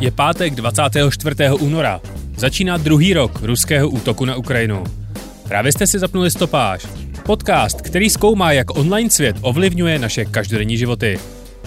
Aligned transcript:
Je 0.00 0.10
pátek 0.10 0.54
24. 0.54 1.36
února. 1.60 2.00
Začíná 2.36 2.76
druhý 2.76 3.14
rok 3.14 3.42
ruského 3.42 3.88
útoku 3.88 4.24
na 4.24 4.36
Ukrajinu. 4.36 4.84
Právě 5.48 5.72
jste 5.72 5.86
si 5.86 5.98
zapnuli 5.98 6.30
stopáž. 6.30 6.86
Podcast, 7.22 7.82
který 7.82 8.10
zkoumá, 8.10 8.52
jak 8.52 8.78
online 8.78 9.10
svět 9.10 9.36
ovlivňuje 9.40 9.98
naše 9.98 10.24
každodenní 10.24 10.76
životy. 10.76 11.18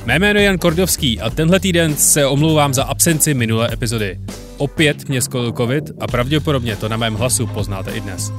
Mé 0.06 0.20
jméno 0.20 0.40
je 0.40 0.46
Jan 0.46 0.58
Kordovský 0.58 1.22
a 1.22 1.30
tenhle 1.30 1.60
týden 1.60 1.96
se 1.96 2.26
omlouvám 2.26 2.74
za 2.74 2.84
absenci 2.84 3.34
minulé 3.34 3.74
epizody. 3.74 4.20
Opět 4.58 5.10
mě 5.10 5.22
skolil 5.22 5.52
covid 5.52 5.92
a 6.00 6.08
pravděpodobně 6.08 6.76
to 6.76 6.90
na 6.90 6.98
mém 6.98 7.14
hlasu 7.14 7.48
poznáte 7.48 7.92
i 7.92 8.02
dnes. 8.02 8.32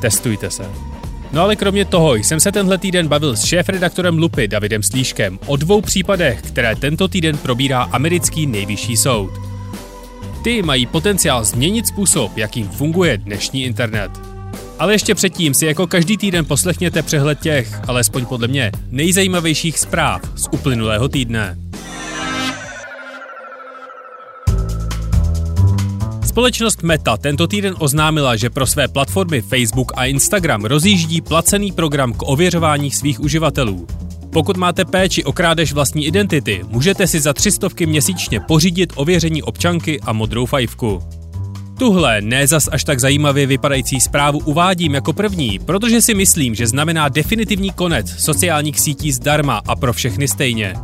Testujte 0.00 0.50
se. 0.50 0.95
No 1.36 1.42
ale 1.42 1.56
kromě 1.56 1.84
toho 1.84 2.14
jsem 2.14 2.40
se 2.40 2.52
tenhle 2.52 2.78
týden 2.78 3.08
bavil 3.08 3.36
s 3.36 3.44
šéf-redaktorem 3.44 4.18
Lupy 4.18 4.48
Davidem 4.48 4.82
Slíškem 4.82 5.38
o 5.46 5.56
dvou 5.56 5.80
případech, 5.80 6.42
které 6.42 6.76
tento 6.76 7.08
týden 7.08 7.38
probírá 7.38 7.82
americký 7.82 8.46
nejvyšší 8.46 8.96
soud. 8.96 9.30
Ty 10.44 10.62
mají 10.62 10.86
potenciál 10.86 11.44
změnit 11.44 11.86
způsob, 11.86 12.36
jakým 12.36 12.68
funguje 12.68 13.18
dnešní 13.18 13.64
internet. 13.64 14.10
Ale 14.78 14.94
ještě 14.94 15.14
předtím 15.14 15.54
si 15.54 15.66
jako 15.66 15.86
každý 15.86 16.16
týden 16.16 16.44
poslechněte 16.44 17.02
přehled 17.02 17.40
těch, 17.40 17.80
alespoň 17.88 18.26
podle 18.26 18.48
mě, 18.48 18.72
nejzajímavějších 18.90 19.78
zpráv 19.78 20.22
z 20.36 20.48
uplynulého 20.52 21.08
týdne. 21.08 21.65
Společnost 26.36 26.82
Meta 26.82 27.16
tento 27.16 27.46
týden 27.46 27.74
oznámila, 27.78 28.36
že 28.36 28.50
pro 28.50 28.66
své 28.66 28.88
platformy 28.88 29.40
Facebook 29.40 29.92
a 29.96 30.04
Instagram 30.04 30.64
rozjíždí 30.64 31.20
placený 31.20 31.72
program 31.72 32.12
k 32.12 32.22
ověřování 32.22 32.90
svých 32.90 33.20
uživatelů. 33.20 33.86
Pokud 34.32 34.56
máte 34.56 34.84
péči 34.84 35.24
o 35.24 35.32
krádež 35.32 35.72
vlastní 35.72 36.06
identity, 36.06 36.60
můžete 36.68 37.06
si 37.06 37.20
za 37.20 37.32
300 37.32 37.68
měsíčně 37.86 38.40
pořídit 38.40 38.92
ověření 38.96 39.42
občanky 39.42 40.00
a 40.00 40.12
modrou 40.12 40.46
fajfku. 40.46 41.02
Tuhle 41.78 42.20
ne 42.20 42.46
zas 42.46 42.68
až 42.72 42.84
tak 42.84 43.00
zajímavě 43.00 43.46
vypadající 43.46 44.00
zprávu 44.00 44.38
uvádím 44.44 44.94
jako 44.94 45.12
první, 45.12 45.58
protože 45.58 46.02
si 46.02 46.14
myslím, 46.14 46.54
že 46.54 46.66
znamená 46.66 47.08
definitivní 47.08 47.70
konec 47.70 48.10
sociálních 48.18 48.80
sítí 48.80 49.12
zdarma 49.12 49.62
a 49.66 49.76
pro 49.76 49.92
všechny 49.92 50.28
stejně. 50.28 50.74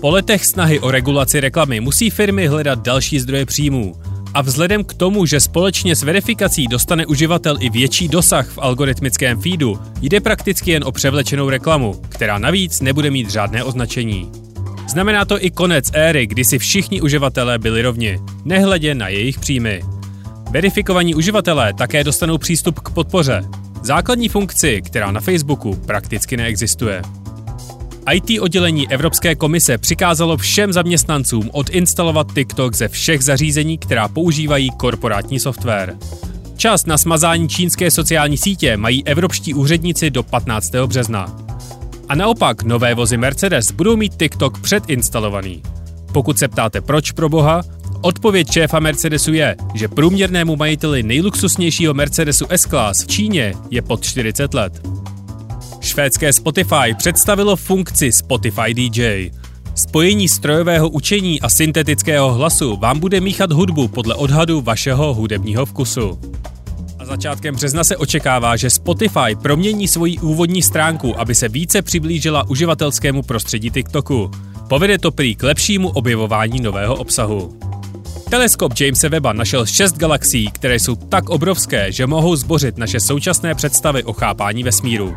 Po 0.00 0.10
letech 0.10 0.46
snahy 0.46 0.80
o 0.80 0.90
regulaci 0.90 1.40
reklamy 1.40 1.80
musí 1.80 2.10
firmy 2.10 2.46
hledat 2.46 2.78
další 2.82 3.20
zdroje 3.20 3.46
příjmů. 3.46 3.94
A 4.36 4.42
vzhledem 4.42 4.84
k 4.84 4.94
tomu, 4.94 5.26
že 5.26 5.40
společně 5.40 5.96
s 5.96 6.02
verifikací 6.02 6.66
dostane 6.66 7.06
uživatel 7.06 7.56
i 7.60 7.70
větší 7.70 8.08
dosah 8.08 8.48
v 8.48 8.58
algoritmickém 8.58 9.40
feedu, 9.40 9.78
jde 10.00 10.20
prakticky 10.20 10.70
jen 10.70 10.84
o 10.84 10.92
převlečenou 10.92 11.50
reklamu, 11.50 12.00
která 12.08 12.38
navíc 12.38 12.80
nebude 12.80 13.10
mít 13.10 13.30
žádné 13.30 13.64
označení. 13.64 14.30
Znamená 14.88 15.24
to 15.24 15.44
i 15.44 15.50
konec 15.50 15.90
éry, 15.92 16.26
kdy 16.26 16.44
si 16.44 16.58
všichni 16.58 17.00
uživatelé 17.00 17.58
byli 17.58 17.82
rovni, 17.82 18.18
nehledě 18.44 18.94
na 18.94 19.08
jejich 19.08 19.38
příjmy. 19.38 19.82
Verifikovaní 20.50 21.14
uživatelé 21.14 21.72
také 21.72 22.04
dostanou 22.04 22.38
přístup 22.38 22.80
k 22.80 22.90
podpoře, 22.90 23.44
základní 23.82 24.28
funkci, 24.28 24.82
která 24.82 25.10
na 25.10 25.20
Facebooku 25.20 25.76
prakticky 25.86 26.36
neexistuje. 26.36 27.02
IT 28.12 28.40
oddělení 28.40 28.88
Evropské 28.90 29.34
komise 29.34 29.78
přikázalo 29.78 30.36
všem 30.36 30.72
zaměstnancům 30.72 31.50
odinstalovat 31.52 32.34
TikTok 32.34 32.74
ze 32.74 32.88
všech 32.88 33.24
zařízení, 33.24 33.78
která 33.78 34.08
používají 34.08 34.70
korporátní 34.70 35.40
software. 35.40 35.96
Čas 36.56 36.86
na 36.86 36.98
smazání 36.98 37.48
čínské 37.48 37.90
sociální 37.90 38.36
sítě 38.36 38.76
mají 38.76 39.06
evropští 39.06 39.54
úředníci 39.54 40.10
do 40.10 40.22
15. 40.22 40.72
března. 40.86 41.36
A 42.08 42.14
naopak 42.14 42.62
nové 42.62 42.94
vozy 42.94 43.16
Mercedes 43.16 43.70
budou 43.70 43.96
mít 43.96 44.16
TikTok 44.16 44.60
předinstalovaný. 44.60 45.62
Pokud 46.12 46.38
se 46.38 46.48
ptáte 46.48 46.80
proč 46.80 47.12
pro 47.12 47.28
boha, 47.28 47.62
odpověď 48.00 48.50
šéfa 48.50 48.80
Mercedesu 48.80 49.32
je, 49.32 49.56
že 49.74 49.88
průměrnému 49.88 50.56
majiteli 50.56 51.02
nejluxusnějšího 51.02 51.94
Mercedesu 51.94 52.46
S-Class 52.50 53.02
v 53.02 53.06
Číně 53.06 53.54
je 53.70 53.82
pod 53.82 54.04
40 54.04 54.54
let. 54.54 54.95
Švédské 55.86 56.32
Spotify 56.32 56.94
představilo 56.96 57.56
funkci 57.56 58.12
Spotify 58.12 58.74
DJ. 58.74 59.30
Spojení 59.74 60.28
strojového 60.28 60.88
učení 60.88 61.40
a 61.40 61.48
syntetického 61.48 62.32
hlasu 62.32 62.76
vám 62.76 63.00
bude 63.00 63.20
míchat 63.20 63.52
hudbu 63.52 63.88
podle 63.88 64.14
odhadu 64.14 64.60
vašeho 64.60 65.14
hudebního 65.14 65.66
vkusu. 65.66 66.18
A 66.98 67.04
začátkem 67.04 67.54
března 67.54 67.84
se 67.84 67.96
očekává, 67.96 68.56
že 68.56 68.70
Spotify 68.70 69.36
promění 69.42 69.88
svoji 69.88 70.18
úvodní 70.18 70.62
stránku, 70.62 71.20
aby 71.20 71.34
se 71.34 71.48
více 71.48 71.82
přiblížila 71.82 72.48
uživatelskému 72.48 73.22
prostředí 73.22 73.70
TikToku. 73.70 74.30
Povede 74.68 74.98
to 74.98 75.10
prý 75.10 75.34
k 75.34 75.42
lepšímu 75.42 75.88
objevování 75.88 76.60
nového 76.60 76.94
obsahu. 76.94 77.58
Teleskop 78.30 78.72
Jamesa 78.80 79.08
Webba 79.08 79.32
našel 79.32 79.66
šest 79.66 79.96
galaxií, 79.96 80.50
které 80.50 80.74
jsou 80.74 80.94
tak 80.94 81.28
obrovské, 81.28 81.92
že 81.92 82.06
mohou 82.06 82.36
zbořit 82.36 82.78
naše 82.78 83.00
současné 83.00 83.54
představy 83.54 84.04
o 84.04 84.12
chápání 84.12 84.62
vesmíru. 84.62 85.14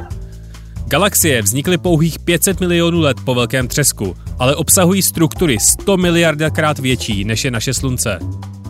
Galaxie 0.90 1.42
vznikly 1.42 1.78
pouhých 1.78 2.20
500 2.20 2.60
milionů 2.60 3.00
let 3.00 3.18
po 3.26 3.36
velkém 3.36 3.68
třesku, 3.68 4.16
ale 4.40 4.56
obsahují 4.56 5.02
struktury 5.02 5.58
100 5.60 5.98
miliardakrát 5.98 6.80
větší 6.80 7.26
než 7.26 7.46
je 7.46 7.52
naše 7.52 7.74
Slunce. 7.74 8.20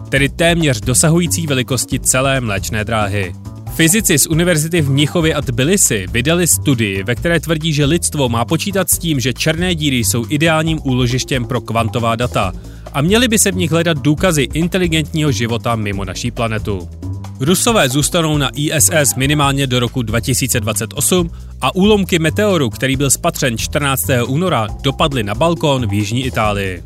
Tedy 0.09 0.30
téměř 0.30 0.81
dosahující 0.81 1.47
velikosti 1.47 2.00
celé 2.00 2.41
mléčné 2.41 2.85
dráhy. 2.85 3.35
Fyzici 3.75 4.18
z 4.18 4.28
univerzity 4.28 4.81
v 4.81 4.90
Mnichově 4.90 5.34
a 5.34 5.41
Tbilisi 5.41 6.07
vydali 6.12 6.47
studii, 6.47 7.03
ve 7.03 7.16
které 7.16 7.40
tvrdí, 7.40 7.74
že 7.74 7.85
lidstvo 7.85 8.30
má 8.30 8.46
počítat 8.46 8.90
s 8.90 8.97
tím, 8.97 9.19
že 9.19 9.34
černé 9.34 9.75
díry 9.75 9.97
jsou 9.97 10.25
ideálním 10.30 10.80
úložištěm 10.84 11.46
pro 11.46 11.62
kvantová 11.62 12.16
data 12.16 12.53
a 12.94 13.01
měly 13.01 13.28
by 13.28 13.40
se 13.40 13.51
v 13.51 13.56
nich 13.56 13.72
hledat 13.72 13.97
důkazy 13.97 14.47
inteligentního 14.53 15.31
života 15.31 15.75
mimo 15.75 16.06
naší 16.06 16.31
planetu. 16.31 16.90
Rusové 17.41 17.89
zůstanou 17.89 18.38
na 18.38 18.50
ISS 18.55 19.16
minimálně 19.16 19.67
do 19.67 19.79
roku 19.79 20.01
2028 20.01 21.31
a 21.61 21.75
úlomky 21.75 22.19
meteoru, 22.19 22.69
který 22.69 22.95
byl 22.95 23.09
spatřen 23.09 23.57
14. 23.57 24.05
února, 24.27 24.67
dopadly 24.81 25.23
na 25.23 25.35
balkón 25.35 25.88
v 25.88 25.94
jižní 25.94 26.25
Itálii. 26.25 26.83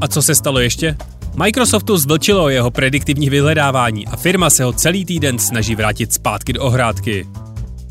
A 0.00 0.08
co 0.08 0.22
se 0.22 0.34
stalo 0.34 0.58
ještě? 0.58 0.96
Microsoftu 1.44 1.96
zvlčilo 1.96 2.48
jeho 2.48 2.70
prediktivní 2.70 3.30
vyhledávání 3.30 4.06
a 4.06 4.16
firma 4.16 4.50
se 4.50 4.64
ho 4.64 4.72
celý 4.72 5.04
týden 5.04 5.38
snaží 5.38 5.74
vrátit 5.74 6.12
zpátky 6.12 6.52
do 6.52 6.62
ohrádky. 6.62 7.26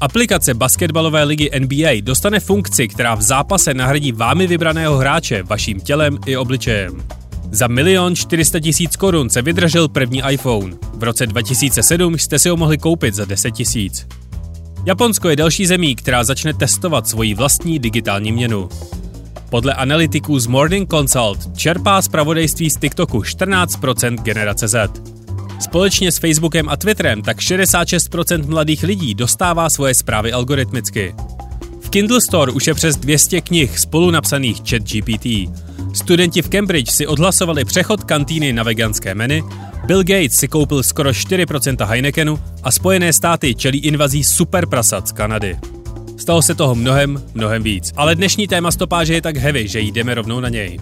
Aplikace 0.02 0.54
basketbalové 0.54 1.24
ligy 1.24 1.50
NBA 1.60 1.92
dostane 2.02 2.40
funkci, 2.40 2.88
která 2.88 3.16
v 3.16 3.22
zápase 3.22 3.74
nahradí 3.74 4.12
vámi 4.12 4.48
vybraného 4.48 4.98
hráče 4.98 5.44
vaším 5.44 5.80
tělem 5.80 6.18
i 6.26 6.38
obličejem. 6.38 7.04
Za 7.52 7.68
milion 7.68 8.16
400 8.16 8.60
tisíc 8.60 8.96
korun 8.96 9.30
se 9.30 9.42
vydržel 9.42 9.88
první 9.88 10.22
iPhone. 10.30 10.76
V 10.94 11.04
roce 11.04 11.28
2007 11.28 12.18
jste 12.18 12.40
si 12.40 12.50
ho 12.50 12.58
mohli 12.58 12.78
koupit 12.78 13.16
za 13.16 13.26
10 13.26 13.52
tisíc. 13.52 14.08
Japonsko 14.86 15.30
je 15.30 15.36
další 15.36 15.66
zemí, 15.66 15.96
která 15.96 16.24
začne 16.24 16.54
testovat 16.54 17.08
svoji 17.08 17.34
vlastní 17.34 17.80
digitální 17.80 18.32
měnu. 18.32 18.70
Podle 19.50 19.74
analytiků 19.74 20.40
z 20.40 20.48
Morning 20.48 20.90
Consult 20.90 21.58
čerpá 21.58 22.02
zpravodajství 22.02 22.70
z 22.70 22.78
TikToku 22.78 23.20
14% 23.20 24.18
generace 24.18 24.68
Z. 24.68 25.02
Společně 25.60 26.12
s 26.12 26.18
Facebookem 26.18 26.70
a 26.70 26.78
Twitterem 26.78 27.22
tak 27.22 27.38
66% 27.38 28.48
mladých 28.50 28.84
lidí 28.84 29.16
dostává 29.16 29.70
svoje 29.70 29.94
zprávy 29.94 30.32
algoritmicky. 30.32 31.16
Kindle 31.96 32.22
Store 32.22 32.52
už 32.52 32.68
je 32.68 32.74
přes 32.74 32.96
200 32.96 33.42
knih 33.42 33.80
spolu 33.80 34.12
napsaných 34.12 34.58
chat 34.70 34.82
GPT. 34.82 35.26
Studenti 35.94 36.42
v 36.42 36.50
Cambridge 36.50 36.92
si 36.92 37.08
odhlasovali 37.08 37.66
přechod 37.66 38.04
kantýny 38.04 38.54
na 38.54 38.64
veganské 38.64 39.16
menu, 39.16 39.50
Bill 39.86 40.04
Gates 40.04 40.34
si 40.34 40.48
koupil 40.48 40.84
skoro 40.84 41.10
4% 41.10 41.86
Heinekenu 41.86 42.40
a 42.64 42.72
Spojené 42.72 43.14
státy 43.14 43.56
čelí 43.56 43.80
invazí 43.80 44.24
superprasat 44.24 45.08
z 45.08 45.12
Kanady. 45.12 45.58
Stalo 46.18 46.42
se 46.42 46.56
toho 46.56 46.76
mnohem, 46.76 47.24
mnohem 47.34 47.64
víc. 47.64 47.94
Ale 47.96 48.16
dnešní 48.16 48.48
téma 48.48 48.72
stopáže 48.72 49.14
je 49.14 49.22
tak 49.22 49.38
heavy, 49.38 49.68
že 49.68 49.80
jdeme 49.80 50.14
rovnou 50.14 50.40
na 50.40 50.50
něj. 50.50 50.80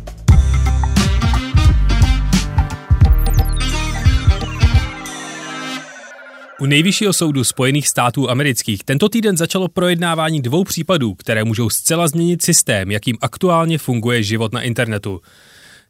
U 6.63 6.65
nejvyššího 6.65 7.13
soudu 7.13 7.43
Spojených 7.43 7.87
států 7.87 8.29
amerických 8.29 8.83
tento 8.83 9.09
týden 9.09 9.37
začalo 9.37 9.67
projednávání 9.67 10.41
dvou 10.41 10.63
případů, 10.63 11.13
které 11.13 11.43
můžou 11.43 11.69
zcela 11.69 12.07
změnit 12.07 12.41
systém, 12.41 12.91
jakým 12.91 13.17
aktuálně 13.21 13.77
funguje 13.77 14.23
život 14.23 14.53
na 14.53 14.61
internetu. 14.61 15.21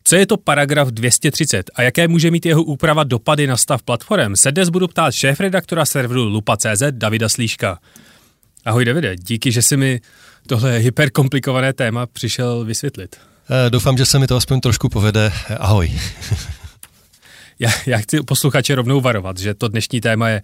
Co 0.04 0.16
je 0.16 0.26
to 0.26 0.38
paragraf 0.38 0.88
230 0.88 1.72
a 1.76 1.82
jaké 1.82 2.08
může 2.08 2.32
mít 2.32 2.46
jeho 2.46 2.64
úprava 2.64 3.04
dopady 3.04 3.48
na 3.48 3.58
stav 3.58 3.84
platform, 3.84 4.36
se 4.36 4.52
dnes 4.52 4.70
budu 4.70 4.88
ptát 4.88 5.14
šéf-redaktora 5.14 5.86
serveru 5.86 6.24
Lupa.cz 6.24 6.84
Davida 6.92 7.30
Slíška. 7.30 7.80
Ahoj 8.66 8.86
Davide, 8.86 9.16
díky, 9.16 9.52
že 9.52 9.62
jsi 9.62 9.78
mi 9.78 10.02
tohle 10.48 10.78
hyperkomplikované 10.78 11.74
téma 11.74 12.06
přišel 12.06 12.66
vysvětlit. 12.66 13.16
Eh, 13.50 13.70
doufám, 13.70 13.98
že 13.98 14.06
se 14.06 14.20
mi 14.20 14.28
to 14.28 14.36
aspoň 14.36 14.60
trošku 14.60 14.90
povede. 14.90 15.32
Ahoj. 15.60 15.92
já, 17.60 17.70
já 17.86 17.98
chci 17.98 18.22
posluchače 18.22 18.76
rovnou 18.76 19.02
varovat, 19.02 19.38
že 19.38 19.54
to 19.54 19.68
dnešní 19.68 20.02
téma 20.02 20.30
je 20.30 20.42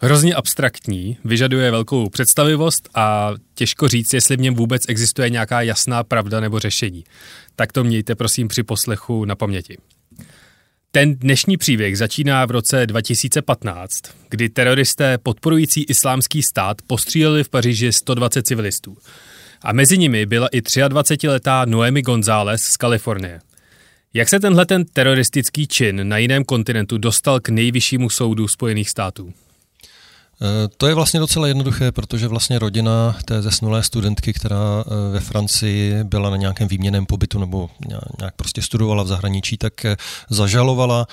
hrozně 0.00 0.34
abstraktní, 0.34 1.18
vyžaduje 1.24 1.70
velkou 1.70 2.08
představivost 2.08 2.88
a 2.94 3.30
těžko 3.54 3.88
říct, 3.88 4.14
jestli 4.14 4.36
v 4.36 4.40
něm 4.40 4.54
vůbec 4.54 4.82
existuje 4.88 5.30
nějaká 5.30 5.62
jasná 5.62 6.04
pravda 6.04 6.40
nebo 6.40 6.58
řešení. 6.58 7.04
Tak 7.56 7.72
to 7.72 7.84
mějte 7.84 8.14
prosím 8.14 8.48
při 8.48 8.62
poslechu 8.62 9.24
na 9.24 9.36
paměti. 9.36 9.78
Ten 10.90 11.14
dnešní 11.14 11.56
příběh 11.56 11.98
začíná 11.98 12.46
v 12.46 12.50
roce 12.50 12.86
2015, 12.86 14.02
kdy 14.28 14.48
teroristé 14.48 15.18
podporující 15.18 15.84
islámský 15.84 16.42
stát 16.42 16.76
postříleli 16.86 17.44
v 17.44 17.48
Paříži 17.48 17.92
120 17.92 18.46
civilistů. 18.46 18.96
A 19.62 19.72
mezi 19.72 19.98
nimi 19.98 20.26
byla 20.26 20.48
i 20.52 20.60
23-letá 20.60 21.66
Noemi 21.66 22.02
González 22.02 22.62
z 22.62 22.76
Kalifornie. 22.76 23.40
Jak 24.14 24.28
se 24.28 24.40
tenhle 24.40 24.66
ten 24.66 24.84
teroristický 24.84 25.66
čin 25.66 26.08
na 26.08 26.18
jiném 26.18 26.44
kontinentu 26.44 26.98
dostal 26.98 27.40
k 27.40 27.48
nejvyššímu 27.48 28.10
soudu 28.10 28.48
Spojených 28.48 28.90
států? 28.90 29.32
Eh, 30.42 30.68
to 30.76 30.86
je 30.86 30.94
vlastně 30.94 31.20
docela 31.20 31.46
jednoduché, 31.48 31.92
protože 31.92 32.28
vlastně 32.28 32.58
rodina 32.58 33.16
té 33.24 33.42
zesnulé 33.42 33.82
studentky, 33.82 34.32
která 34.32 34.84
eh, 34.86 35.12
ve 35.12 35.20
Francii 35.20 36.04
byla 36.04 36.30
na 36.30 36.36
nějakém 36.36 36.68
výměném 36.68 37.06
pobytu 37.06 37.38
nebo 37.38 37.70
nějak 38.18 38.34
prostě 38.36 38.62
studovala 38.62 39.02
v 39.02 39.06
zahraničí, 39.06 39.56
tak 39.56 39.84
eh, 39.84 39.96
zažalovala 40.30 41.06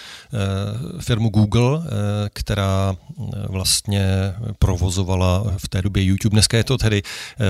firmu 1.00 1.30
Google, 1.30 1.82
která 2.34 2.96
vlastně 3.50 4.34
provozovala 4.60 5.44
v 5.58 5.68
té 5.70 5.82
době 5.82 6.04
YouTube. 6.04 6.34
Dneska 6.34 6.58
je 6.58 6.64
to 6.64 6.78
tedy 6.78 7.02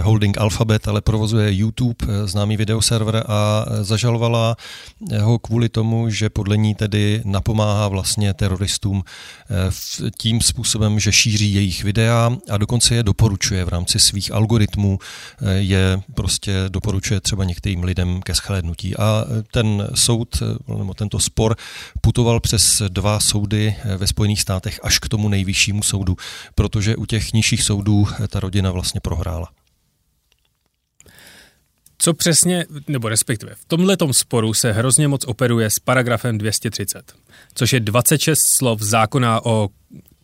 holding 0.01 0.37
Alphabet, 0.37 0.87
ale 0.87 1.01
provozuje 1.01 1.53
YouTube, 1.53 2.05
známý 2.25 2.57
videoserver 2.57 3.23
a 3.27 3.65
zažalovala 3.81 4.55
ho 5.21 5.39
kvůli 5.39 5.69
tomu, 5.69 6.09
že 6.09 6.29
podle 6.29 6.57
ní 6.57 6.75
tedy 6.75 7.21
napomáhá 7.25 7.87
vlastně 7.87 8.33
teroristům 8.33 9.03
tím 10.17 10.41
způsobem, 10.41 10.99
že 10.99 11.11
šíří 11.11 11.53
její 11.53 11.68
jejich 11.69 11.83
videa 11.83 12.31
a 12.49 12.57
dokonce 12.57 12.95
je 12.95 13.03
doporučuje 13.03 13.65
v 13.65 13.69
rámci 13.69 13.99
svých 13.99 14.31
algoritmů, 14.33 14.99
eh, 14.99 15.53
je 15.53 16.01
prostě 16.13 16.53
doporučuje 16.69 17.21
třeba 17.21 17.43
některým 17.43 17.83
lidem 17.83 18.21
ke 18.21 18.33
shlédnutí. 18.33 18.97
A 18.97 19.25
eh, 19.25 19.43
ten 19.51 19.87
soud, 19.95 20.41
eh, 20.41 20.77
nebo 20.77 20.93
tento 20.93 21.19
spor 21.19 21.55
putoval 22.01 22.39
přes 22.39 22.81
dva 22.87 23.19
soudy 23.19 23.75
ve 23.97 24.07
Spojených 24.07 24.41
státech 24.41 24.79
až 24.83 24.99
k 24.99 25.07
tomu 25.07 25.29
nejvyššímu 25.29 25.83
soudu, 25.83 26.17
protože 26.55 26.95
u 26.95 27.05
těch 27.05 27.33
nižších 27.33 27.63
soudů 27.63 28.07
ta 28.27 28.39
rodina 28.39 28.71
vlastně 28.71 29.01
prohrála. 29.01 29.49
Co 31.97 32.13
přesně, 32.13 32.65
nebo 32.87 33.09
respektive 33.09 33.55
v 33.55 33.65
tomhle 33.65 33.97
sporu 34.11 34.53
se 34.53 34.71
hrozně 34.71 35.07
moc 35.07 35.25
operuje 35.25 35.69
s 35.69 35.79
paragrafem 35.79 36.37
230, 36.37 37.13
což 37.53 37.73
je 37.73 37.79
26 37.79 38.39
slov 38.39 38.81
zákona 38.81 39.45
o 39.45 39.69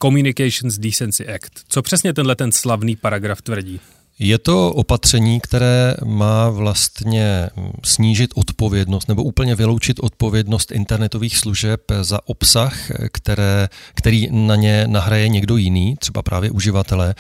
Communications 0.02 0.78
Decency 0.78 1.28
Act. 1.28 1.52
Co 1.68 1.82
přesně 1.82 2.14
tenhle 2.14 2.36
ten 2.36 2.52
slavný 2.52 2.96
paragraf 2.96 3.42
tvrdí? 3.42 3.80
Je 4.20 4.38
to 4.38 4.74
opatření, 4.74 5.40
které 5.40 5.96
má 6.06 6.50
vlastně 6.50 7.50
snížit 7.84 8.32
odpovědnost 8.36 9.08
nebo 9.08 9.24
úplně 9.24 9.56
vyloučit 9.56 10.00
odpovědnost 10.00 10.72
internetových 10.72 11.38
služeb 11.38 11.82
za 12.02 12.20
obsah, 12.26 12.92
které, 13.12 13.70
který 13.94 14.28
na 14.32 14.56
ně 14.56 14.88
nahraje 14.88 15.28
někdo 15.28 15.58
jiný, 15.58 15.96
třeba 16.00 16.22
právě 16.22 16.52
uživatelé, 16.52 17.16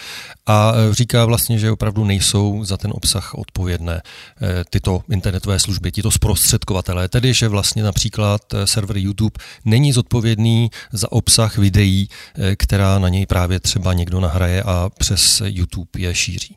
a 0.47 0.73
říká 0.91 1.25
vlastně, 1.25 1.59
že 1.59 1.71
opravdu 1.71 2.05
nejsou 2.05 2.63
za 2.63 2.77
ten 2.77 2.91
obsah 2.95 3.33
odpovědné 3.33 4.01
eh, 4.01 4.63
tyto 4.69 5.01
internetové 5.09 5.59
služby, 5.59 5.91
tyto 5.91 6.11
zprostředkovatelé, 6.11 7.09
tedy 7.09 7.33
že 7.33 7.47
vlastně 7.47 7.83
například 7.83 8.41
server 8.65 8.97
YouTube 8.97 9.39
není 9.65 9.91
zodpovědný 9.91 10.69
za 10.91 11.11
obsah 11.11 11.57
videí, 11.57 12.09
eh, 12.35 12.55
která 12.55 12.99
na 12.99 13.09
něj 13.09 13.25
právě 13.25 13.59
třeba 13.59 13.93
někdo 13.93 14.19
nahraje 14.19 14.63
a 14.63 14.89
přes 14.97 15.41
YouTube 15.45 15.89
je 15.97 16.15
šíří. 16.15 16.55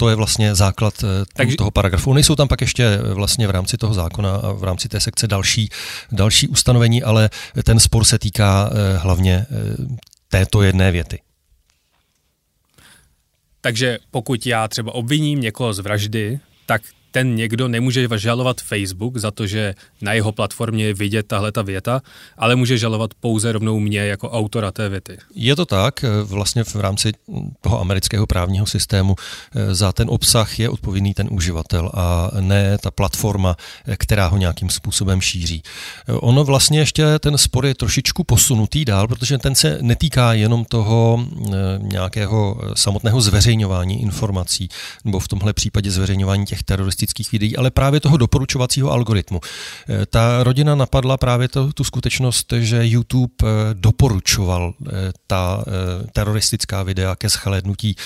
To 0.00 0.08
je 0.08 0.14
vlastně 0.14 0.54
základ 0.54 0.94
eh, 1.04 1.24
Takže... 1.36 1.56
toho 1.56 1.70
paragrafu. 1.70 2.12
Nejsou 2.12 2.34
tam 2.34 2.48
pak 2.48 2.60
ještě 2.60 2.84
eh, 2.84 3.14
vlastně 3.14 3.46
v 3.46 3.50
rámci 3.50 3.76
toho 3.76 3.94
zákona 3.94 4.36
a 4.36 4.52
v 4.52 4.64
rámci 4.64 4.88
té 4.88 5.00
sekce 5.00 5.26
další, 5.26 5.68
další 6.12 6.48
ustanovení, 6.48 7.02
ale 7.02 7.30
ten 7.64 7.80
spor 7.80 8.04
se 8.04 8.18
týká 8.18 8.70
eh, 8.72 8.98
hlavně 8.98 9.46
této 10.28 10.62
jedné 10.62 10.92
věty. 10.92 11.20
Takže 13.60 13.98
pokud 14.10 14.46
já 14.46 14.68
třeba 14.68 14.94
obviním 14.94 15.40
někoho 15.40 15.74
z 15.74 15.78
vraždy, 15.78 16.40
tak 16.66 16.82
ten 17.10 17.34
někdo 17.34 17.68
nemůže 17.68 18.08
žalovat 18.16 18.60
Facebook 18.60 19.16
za 19.16 19.30
to, 19.30 19.46
že 19.46 19.74
na 20.00 20.12
jeho 20.12 20.32
platformě 20.32 20.84
je 20.84 20.94
vidět 20.94 21.26
tahle 21.26 21.52
ta 21.52 21.62
věta, 21.62 22.02
ale 22.38 22.56
může 22.56 22.78
žalovat 22.78 23.14
pouze 23.20 23.52
rovnou 23.52 23.80
mě 23.80 24.00
jako 24.00 24.30
autora 24.30 24.70
té 24.70 24.88
věty. 24.88 25.18
Je 25.34 25.56
to 25.56 25.66
tak, 25.66 26.04
vlastně 26.24 26.64
v 26.64 26.76
rámci 26.76 27.12
toho 27.60 27.80
amerického 27.80 28.26
právního 28.26 28.66
systému 28.66 29.16
eh, 29.54 29.74
za 29.74 29.92
ten 29.92 30.06
obsah 30.10 30.58
je 30.58 30.68
odpovědný 30.68 31.14
ten 31.14 31.28
uživatel 31.30 31.90
a 31.94 32.30
ne 32.40 32.78
ta 32.78 32.90
platforma, 32.90 33.56
eh, 33.86 33.96
která 33.96 34.26
ho 34.26 34.36
nějakým 34.36 34.70
způsobem 34.70 35.20
šíří. 35.20 35.62
Eh, 36.08 36.12
ono 36.12 36.44
vlastně 36.44 36.78
ještě 36.78 37.18
ten 37.18 37.38
spor 37.38 37.66
je 37.66 37.74
trošičku 37.74 38.24
posunutý 38.24 38.84
dál, 38.84 39.08
protože 39.08 39.38
ten 39.38 39.54
se 39.54 39.78
netýká 39.80 40.32
jenom 40.32 40.64
toho 40.64 41.26
nějakého 41.78 42.60
samotného 42.74 43.20
zveřejňování 43.20 44.02
informací, 44.02 44.68
nebo 45.04 45.18
v 45.18 45.28
tomhle 45.28 45.52
případě 45.52 45.90
zveřejňování 45.90 46.46
těch 46.46 46.62
teroristických 46.62 47.07
humoristických 47.08 47.32
videí, 47.32 47.56
ale 47.56 47.70
právě 47.70 48.00
toho 48.00 48.16
doporučovacího 48.16 48.90
algoritmu. 48.90 49.40
Eh, 49.40 50.06
ta 50.06 50.44
rodina 50.44 50.74
napadla 50.74 51.16
právě 51.16 51.48
to, 51.48 51.72
tu 51.72 51.84
skutečnost, 51.84 52.52
že 52.58 52.86
YouTube 52.86 53.34
eh, 53.42 53.46
doporučoval 53.72 54.74
eh, 54.74 55.12
ta 55.26 55.64
teroristická 56.12 56.82
videa 56.82 57.16
ke 57.16 57.28
shlédnutí 57.28 57.96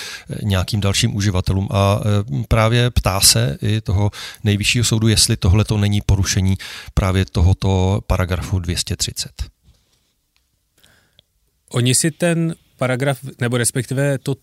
nějakým 0.42 0.80
dalším 0.80 1.16
uživatelům 1.16 1.68
a 1.70 2.00
právě 2.48 2.90
ptá 2.90 3.20
se 3.20 3.58
i 3.62 3.80
toho 3.80 4.10
nejvyššího 4.44 4.84
soudu, 4.84 5.08
jestli 5.08 5.36
tohle 5.36 5.64
to 5.64 5.78
není 5.78 6.00
porušení 6.00 6.56
právě 6.94 7.24
tohoto 7.24 8.00
paragrafu 8.06 8.58
230. 8.58 9.30
Oni 11.70 11.94
si 11.94 12.10
ten 12.10 12.54
paragraf, 12.76 13.18
nebo 13.40 13.56
respektive 13.56 14.18
to 14.18 14.36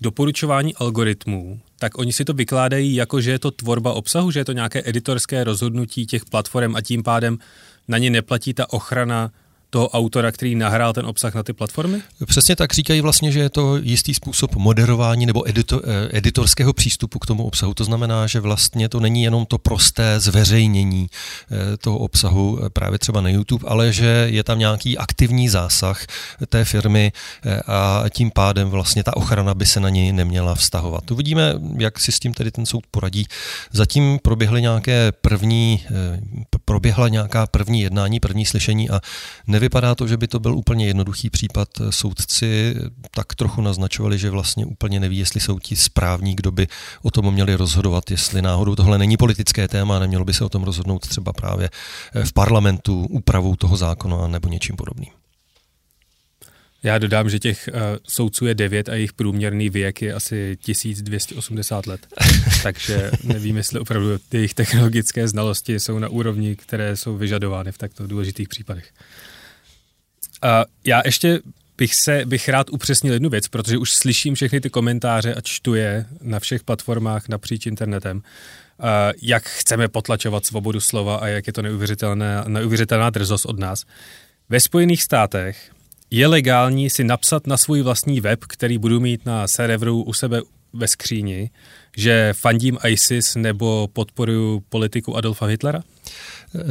doporučování 0.00 0.74
algoritmů, 0.74 1.60
tak 1.82 1.98
oni 1.98 2.12
si 2.12 2.24
to 2.24 2.32
vykládají 2.32 2.94
jako, 2.94 3.20
že 3.20 3.30
je 3.30 3.38
to 3.38 3.50
tvorba 3.50 3.92
obsahu, 3.92 4.30
že 4.30 4.40
je 4.40 4.44
to 4.44 4.52
nějaké 4.52 4.82
editorské 4.86 5.44
rozhodnutí 5.44 6.06
těch 6.06 6.24
platform 6.24 6.76
a 6.76 6.80
tím 6.80 7.02
pádem 7.02 7.38
na 7.88 7.98
ně 7.98 8.10
neplatí 8.10 8.54
ta 8.54 8.72
ochrana 8.72 9.30
toho 9.72 9.88
autora, 9.88 10.32
který 10.32 10.54
nahrál 10.54 10.92
ten 10.92 11.06
obsah 11.06 11.34
na 11.34 11.42
ty 11.42 11.52
platformy? 11.52 12.02
Přesně 12.26 12.56
tak 12.56 12.72
říkají 12.72 13.00
vlastně, 13.00 13.32
že 13.32 13.40
je 13.40 13.50
to 13.50 13.76
jistý 13.76 14.14
způsob 14.14 14.54
moderování 14.54 15.26
nebo 15.26 15.48
edito, 15.48 15.80
eh, 15.84 16.08
editorského 16.12 16.72
přístupu 16.72 17.18
k 17.18 17.26
tomu 17.26 17.44
obsahu. 17.44 17.74
To 17.74 17.84
znamená, 17.84 18.26
že 18.26 18.40
vlastně 18.40 18.88
to 18.88 19.00
není 19.00 19.22
jenom 19.22 19.46
to 19.46 19.58
prosté 19.58 20.20
zveřejnění 20.20 21.06
eh, 21.08 21.76
toho 21.76 21.98
obsahu 21.98 22.58
eh, 22.60 22.70
právě 22.70 22.98
třeba 22.98 23.20
na 23.20 23.28
YouTube, 23.28 23.64
ale 23.68 23.92
že 23.92 24.26
je 24.30 24.44
tam 24.44 24.58
nějaký 24.58 24.98
aktivní 24.98 25.48
zásah 25.48 26.06
té 26.48 26.64
firmy 26.64 27.12
a 27.66 28.04
tím 28.10 28.30
pádem 28.30 28.68
vlastně 28.70 29.04
ta 29.04 29.16
ochrana 29.16 29.54
by 29.54 29.66
se 29.66 29.80
na 29.80 29.88
něj 29.88 30.12
neměla 30.12 30.54
vztahovat. 30.54 31.10
Uvidíme, 31.10 31.54
jak 31.78 32.00
si 32.00 32.12
s 32.12 32.18
tím 32.18 32.34
tedy 32.34 32.50
ten 32.50 32.66
soud 32.66 32.84
poradí. 32.90 33.26
Zatím 33.72 34.18
proběhly 34.22 34.62
nějaké 34.62 35.12
první, 35.12 35.84
proběhla 36.64 37.08
nějaká 37.08 37.46
první 37.46 37.80
jednání, 37.80 38.20
první 38.20 38.46
slyšení 38.46 38.90
a 38.90 39.00
ne 39.46 39.61
Nevypadá 39.62 39.94
to, 39.94 40.08
že 40.08 40.16
by 40.16 40.28
to 40.28 40.40
byl 40.40 40.54
úplně 40.54 40.86
jednoduchý 40.86 41.30
případ. 41.30 41.68
Soudci 41.90 42.74
tak 43.10 43.34
trochu 43.34 43.62
naznačovali, 43.62 44.18
že 44.18 44.30
vlastně 44.30 44.66
úplně 44.66 45.00
neví, 45.00 45.18
jestli 45.18 45.40
jsou 45.40 45.58
ti 45.58 45.76
správní, 45.76 46.34
kdo 46.34 46.50
by 46.50 46.66
o 47.02 47.10
tom 47.10 47.34
měli 47.34 47.54
rozhodovat, 47.54 48.10
jestli 48.10 48.42
náhodou 48.42 48.74
tohle 48.74 48.98
není 48.98 49.16
politické 49.16 49.68
téma, 49.68 49.98
nemělo 49.98 50.24
by 50.24 50.34
se 50.34 50.44
o 50.44 50.48
tom 50.48 50.62
rozhodnout 50.62 51.08
třeba 51.08 51.32
právě 51.32 51.70
v 52.24 52.32
parlamentu 52.32 53.06
úpravou 53.06 53.56
toho 53.56 53.76
zákona 53.76 54.26
nebo 54.26 54.48
něčím 54.48 54.76
podobným. 54.76 55.10
Já 56.82 56.98
dodám, 56.98 57.30
že 57.30 57.38
těch 57.38 57.68
uh, 57.72 57.80
soudců 58.08 58.46
je 58.46 58.54
devět 58.54 58.88
a 58.88 58.94
jejich 58.94 59.12
průměrný 59.12 59.70
věk 59.70 60.02
je 60.02 60.14
asi 60.14 60.56
1280 60.60 61.86
let. 61.86 62.06
Takže 62.62 63.10
nevím, 63.24 63.56
jestli 63.56 63.80
opravdu 63.80 64.18
ty 64.28 64.36
jejich 64.36 64.54
technologické 64.54 65.28
znalosti 65.28 65.80
jsou 65.80 65.98
na 65.98 66.08
úrovni, 66.08 66.56
které 66.56 66.96
jsou 66.96 67.16
vyžadovány 67.16 67.72
v 67.72 67.78
takto 67.78 68.06
důležitých 68.06 68.48
případech. 68.48 68.92
Uh, 70.44 70.50
já 70.84 71.02
ještě 71.04 71.40
bych 71.78 71.94
se 71.94 72.22
bych 72.24 72.48
rád 72.48 72.70
upřesnil 72.70 73.12
jednu 73.12 73.30
věc, 73.30 73.48
protože 73.48 73.78
už 73.78 73.94
slyším 73.94 74.34
všechny 74.34 74.60
ty 74.60 74.70
komentáře 74.70 75.34
a 75.34 75.40
čtu 75.40 75.74
je 75.74 76.06
na 76.22 76.40
všech 76.40 76.62
platformách 76.62 77.28
napříč 77.28 77.66
internetem, 77.66 78.16
uh, 78.16 78.84
jak 79.22 79.42
chceme 79.44 79.88
potlačovat 79.88 80.46
svobodu 80.46 80.80
slova 80.80 81.16
a 81.16 81.26
jak 81.26 81.46
je 81.46 81.52
to 81.52 81.62
neuvěřitelná, 81.62 82.44
neuvěřitelná 82.48 83.10
drzost 83.10 83.46
od 83.46 83.58
nás. 83.58 83.84
Ve 84.48 84.60
Spojených 84.60 85.02
státech 85.02 85.70
je 86.10 86.26
legální 86.26 86.90
si 86.90 87.04
napsat 87.04 87.46
na 87.46 87.56
svůj 87.56 87.82
vlastní 87.82 88.20
web, 88.20 88.44
který 88.44 88.78
budu 88.78 89.00
mít 89.00 89.26
na 89.26 89.48
serveru 89.48 90.02
u 90.02 90.12
sebe 90.12 90.40
ve 90.72 90.88
skříni, 90.88 91.50
že 91.96 92.32
fandím 92.40 92.78
ISIS 92.88 93.34
nebo 93.34 93.88
podporuju 93.92 94.62
politiku 94.68 95.16
Adolfa 95.16 95.46
Hitlera? 95.46 95.82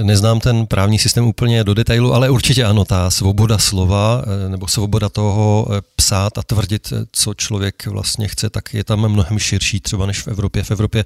Neznám 0.04 0.40
ten 0.40 0.68
právní 0.68 1.00
systém 1.00 1.26
úplně 1.26 1.64
do 1.64 1.74
detailu, 1.74 2.14
ale 2.14 2.30
určitě 2.30 2.66
ano, 2.66 2.86
ta 2.86 3.10
svoboda 3.10 3.58
slova 3.58 4.24
nebo 4.48 4.68
svoboda 4.68 5.10
toho 5.10 5.68
psát 5.96 6.38
a 6.38 6.44
tvrdit, 6.44 6.94
co 7.12 7.34
člověk 7.34 7.88
vlastně 7.88 8.28
chce, 8.28 8.50
tak 8.50 8.74
je 8.74 8.84
tam 8.84 9.08
mnohem 9.08 9.40
širší 9.40 9.80
třeba 9.80 10.06
než 10.06 10.22
v 10.22 10.28
Evropě. 10.28 10.64
V 10.64 10.72
Evropě, 10.72 11.06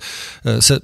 se, 0.59 0.79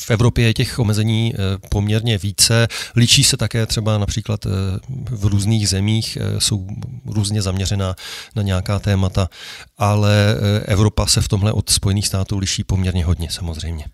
v 0.00 0.10
Evropě 0.10 0.46
je 0.46 0.54
těch 0.54 0.78
omezení 0.78 1.34
poměrně 1.70 2.18
více. 2.18 2.68
Ličí 2.96 3.24
se 3.24 3.36
také 3.36 3.66
třeba 3.66 3.98
například 3.98 4.46
v 5.10 5.24
různých 5.26 5.68
zemích, 5.68 6.18
jsou 6.38 6.66
různě 7.06 7.42
zaměřená 7.42 7.94
na 8.36 8.42
nějaká 8.42 8.78
témata, 8.78 9.28
ale 9.78 10.36
Evropa 10.64 11.06
se 11.06 11.20
v 11.20 11.28
tomhle 11.28 11.52
od 11.52 11.70
Spojených 11.70 11.95
států 12.02 12.38
liší 12.38 12.64
poměrně 12.64 13.04
hodně 13.04 13.30
samozřejmě. 13.30 13.84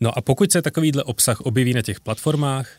No 0.00 0.18
a 0.18 0.20
pokud 0.20 0.52
se 0.52 0.62
takovýhle 0.62 1.02
obsah 1.02 1.40
objeví 1.40 1.74
na 1.74 1.82
těch 1.82 2.00
platformách, 2.00 2.70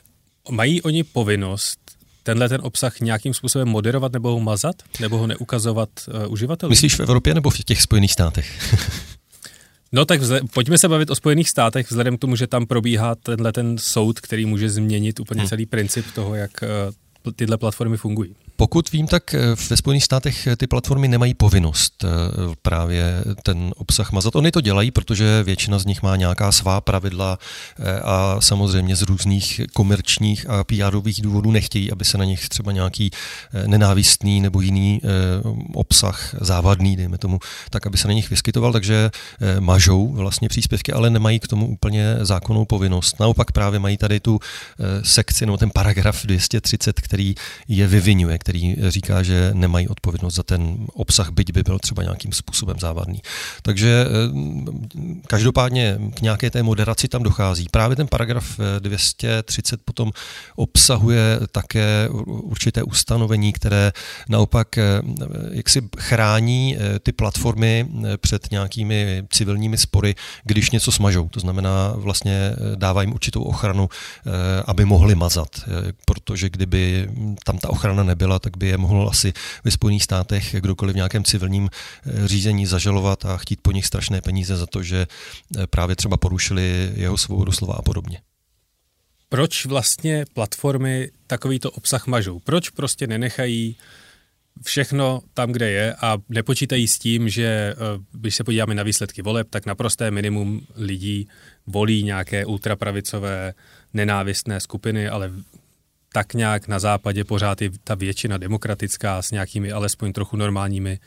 mají 0.49 0.81
oni 0.81 1.03
povinnost 1.03 1.79
tenhle 2.23 2.49
ten 2.49 2.61
obsah 2.63 2.99
nějakým 2.99 3.33
způsobem 3.33 3.67
moderovat 3.67 4.13
nebo 4.13 4.31
ho 4.31 4.39
mazat, 4.39 4.75
nebo 4.99 5.17
ho 5.17 5.27
neukazovat 5.27 5.89
uh, 6.25 6.31
uživatelům? 6.31 6.69
Myslíš 6.69 6.95
v 6.95 6.99
Evropě 6.99 7.33
nebo 7.33 7.49
v 7.49 7.57
těch 7.57 7.81
Spojených 7.81 8.13
státech? 8.13 8.75
no 9.91 10.05
tak 10.05 10.21
vzhled, 10.21 10.43
pojďme 10.53 10.77
se 10.77 10.87
bavit 10.87 11.09
o 11.09 11.15
Spojených 11.15 11.49
státech, 11.49 11.89
vzhledem 11.89 12.17
k 12.17 12.21
tomu, 12.21 12.35
že 12.35 12.47
tam 12.47 12.65
probíhá 12.65 13.15
tenhle 13.15 13.51
ten 13.51 13.77
soud, 13.77 14.19
který 14.19 14.45
může 14.45 14.69
změnit 14.69 15.19
úplně 15.19 15.41
hmm. 15.41 15.49
celý 15.49 15.65
princip 15.65 16.05
toho, 16.15 16.35
jak 16.35 16.51
uh, 17.25 17.31
tyhle 17.35 17.57
platformy 17.57 17.97
fungují. 17.97 18.35
Pokud 18.59 18.91
vím, 18.91 19.07
tak 19.07 19.33
eh, 19.33 19.39
ve 19.69 19.77
Spojených 19.77 20.03
státech 20.03 20.47
eh, 20.47 20.55
ty 20.55 20.67
platformy 20.67 21.07
nemají 21.07 21.33
povinnost 21.33 22.03
eh, 22.03 22.07
právě 22.61 23.23
ten 23.43 23.71
obsah 23.77 24.11
mazat. 24.11 24.35
Oni 24.35 24.51
to 24.51 24.61
dělají, 24.61 24.91
protože 24.91 25.43
většina 25.43 25.79
z 25.79 25.85
nich 25.85 26.03
má 26.03 26.15
nějaká 26.15 26.51
svá 26.51 26.81
pravidla 26.81 27.39
a 28.03 28.41
samozřejmě 28.41 28.95
z 28.95 29.01
různých 29.01 29.61
komerčních 29.73 30.49
a 30.49 30.63
PRových 30.63 31.21
důvodů 31.21 31.51
nechtějí, 31.51 31.91
aby 31.91 32.05
se 32.05 32.17
na 32.17 32.25
nich 32.25 32.49
třeba 32.49 32.71
nějaký 32.71 33.11
nenávistný 33.67 34.41
nebo 34.41 34.61
jiný 34.61 35.01
obsah, 35.73 36.35
závadný, 36.41 36.95
dejme 36.95 37.17
tomu, 37.17 37.39
tak 37.69 37.87
aby 37.87 37.97
se 37.97 38.07
na 38.07 38.13
nich 38.13 38.29
vyskytoval, 38.29 38.73
takže 38.73 39.11
mažou 39.59 40.07
vlastně 40.13 40.49
příspěvky, 40.49 40.93
ale 40.93 41.09
nemají 41.09 41.39
k 41.39 41.47
tomu 41.47 41.67
úplně 41.67 42.15
zákonnou 42.21 42.65
povinnost. 42.65 43.19
Naopak 43.19 43.51
právě 43.51 43.79
mají 43.79 43.97
tady 43.97 44.19
tu 44.19 44.39
sekci, 45.03 45.45
nebo 45.45 45.57
ten 45.57 45.69
paragraf 45.73 46.25
230, 46.25 47.01
který 47.01 47.35
je 47.67 47.87
vyvinuje, 47.87 48.37
který 48.49 48.75
říká, 48.87 49.23
že 49.23 49.51
nemají 49.53 49.87
odpovědnost 49.87 50.35
za 50.35 50.43
ten 50.43 50.77
obsah, 50.93 51.29
byť 51.29 51.53
by 51.53 51.63
byl 51.63 51.79
třeba 51.79 52.03
nějakým 52.03 52.33
způsobem 52.33 52.79
závadný. 52.79 53.21
Takže 53.61 54.05
eh, 54.05 55.19
každopádně 55.27 55.99
k 56.15 56.21
nějaké 56.21 56.49
té 56.49 56.63
moderaci 56.63 57.07
tam 57.07 57.23
dochází. 57.23 57.67
Právě 57.71 57.95
ten 57.95 58.07
paragraf 58.07 58.59
230 58.79 59.79
eh, 59.79 59.83
potom 59.85 60.11
obsahuje 60.55 61.39
také 61.51 62.09
určité 62.25 62.83
ustanovení, 62.83 63.53
které 63.53 63.91
naopak 64.29 64.77
eh, 64.77 64.83
jak 65.51 65.69
si 65.69 65.81
chrání 65.97 66.77
ty 67.03 67.11
platformy 67.11 67.87
před 68.17 68.51
nějakými 68.51 69.23
civilními 69.29 69.77
spory, 69.77 70.15
když 70.43 70.71
něco 70.71 70.91
smažou. 70.91 71.29
To 71.29 71.39
znamená, 71.39 71.93
vlastně 71.95 72.55
dává 72.75 73.01
jim 73.01 73.13
určitou 73.13 73.43
ochranu, 73.43 73.89
aby 74.65 74.85
mohli 74.85 75.15
mazat, 75.15 75.49
protože 76.05 76.49
kdyby 76.49 77.09
tam 77.45 77.57
ta 77.57 77.69
ochrana 77.69 78.03
nebyla, 78.03 78.38
tak 78.39 78.57
by 78.57 78.67
je 78.67 78.77
mohl 78.77 79.07
asi 79.11 79.33
ve 79.63 79.71
Spojených 79.71 80.03
státech 80.03 80.55
kdokoliv 80.59 80.93
v 80.93 80.95
nějakém 80.95 81.23
civilním 81.23 81.69
eh, 81.69 82.27
řízení 82.27 82.65
zažalovat 82.65 83.25
a 83.25 83.37
chtít 83.37 83.61
po 83.61 83.71
nich 83.71 83.85
strašné 83.85 84.21
peníze 84.21 84.57
za 84.57 84.65
to, 84.65 84.83
že 84.83 85.07
eh, 85.57 85.67
právě 85.67 85.95
třeba 85.95 86.17
porušili 86.17 86.91
jeho 86.95 87.17
svobodu 87.17 87.51
slova 87.51 87.73
a 87.73 87.81
podobně. 87.81 88.21
Proč 89.29 89.65
vlastně 89.65 90.25
platformy 90.33 91.11
takovýto 91.27 91.71
obsah 91.71 92.07
mažou? 92.07 92.39
Proč 92.39 92.69
prostě 92.69 93.07
nenechají 93.07 93.75
všechno 94.63 95.21
tam, 95.33 95.51
kde 95.51 95.71
je 95.71 95.93
a 95.93 96.17
nepočítají 96.29 96.87
s 96.87 96.99
tím, 96.99 97.29
že 97.29 97.43
eh, 97.43 97.75
když 98.11 98.35
se 98.35 98.43
podíváme 98.43 98.75
na 98.75 98.83
výsledky 98.83 99.21
voleb, 99.21 99.47
tak 99.49 99.65
naprosté 99.65 100.11
minimum 100.11 100.67
lidí 100.75 101.27
volí 101.67 102.03
nějaké 102.03 102.45
ultrapravicové 102.45 103.53
nenávistné 103.93 104.59
skupiny, 104.59 105.09
ale 105.09 105.31
tak 106.13 106.33
nějak 106.33 106.67
na 106.67 106.79
západě 106.79 107.23
pořád 107.23 107.61
je 107.61 107.69
ta 107.83 107.95
většina 107.95 108.37
demokratická 108.37 109.21
s 109.21 109.31
nějakými 109.31 109.71
alespoň 109.71 110.13
trochu 110.13 110.37
normálními 110.37 110.99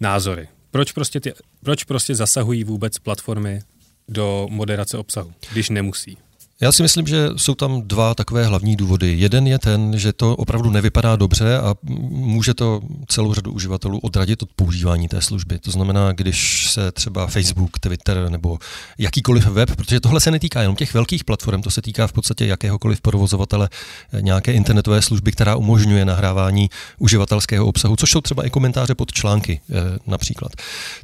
názory. 0.00 0.48
Proč 0.70 0.92
prostě, 0.92 1.20
ty, 1.20 1.32
proč 1.62 1.84
prostě 1.84 2.14
zasahují 2.14 2.64
vůbec 2.64 2.98
platformy 2.98 3.60
do 4.08 4.46
moderace 4.50 4.98
obsahu, 4.98 5.32
když 5.52 5.70
nemusí? 5.70 6.18
Já 6.60 6.72
si 6.72 6.82
myslím, 6.82 7.06
že 7.06 7.28
jsou 7.36 7.54
tam 7.54 7.82
dva 7.82 8.14
takové 8.14 8.46
hlavní 8.46 8.76
důvody. 8.76 9.14
Jeden 9.18 9.46
je 9.46 9.58
ten, 9.58 9.98
že 9.98 10.12
to 10.12 10.36
opravdu 10.36 10.70
nevypadá 10.70 11.16
dobře 11.16 11.58
a 11.58 11.74
může 12.10 12.54
to 12.54 12.80
celou 13.08 13.34
řadu 13.34 13.52
uživatelů 13.52 13.98
odradit 13.98 14.42
od 14.42 14.48
používání 14.56 15.08
té 15.08 15.22
služby. 15.22 15.58
To 15.58 15.70
znamená, 15.70 16.12
když 16.12 16.70
se 16.70 16.92
třeba 16.92 17.26
Facebook, 17.26 17.78
Twitter 17.78 18.30
nebo 18.30 18.58
jakýkoliv 18.98 19.46
web, 19.46 19.76
protože 19.76 20.00
tohle 20.00 20.20
se 20.20 20.30
netýká 20.30 20.60
jenom 20.60 20.76
těch 20.76 20.94
velkých 20.94 21.24
platform, 21.24 21.62
to 21.62 21.70
se 21.70 21.82
týká 21.82 22.06
v 22.06 22.12
podstatě 22.12 22.46
jakéhokoliv 22.46 23.00
provozovatele 23.00 23.68
nějaké 24.20 24.52
internetové 24.52 25.02
služby, 25.02 25.32
která 25.32 25.56
umožňuje 25.56 26.04
nahrávání 26.04 26.70
uživatelského 26.98 27.66
obsahu, 27.66 27.96
což 27.96 28.10
jsou 28.10 28.20
třeba 28.20 28.46
i 28.46 28.50
komentáře 28.50 28.94
pod 28.94 29.12
články 29.12 29.60
eh, 29.70 29.74
například. 30.06 30.52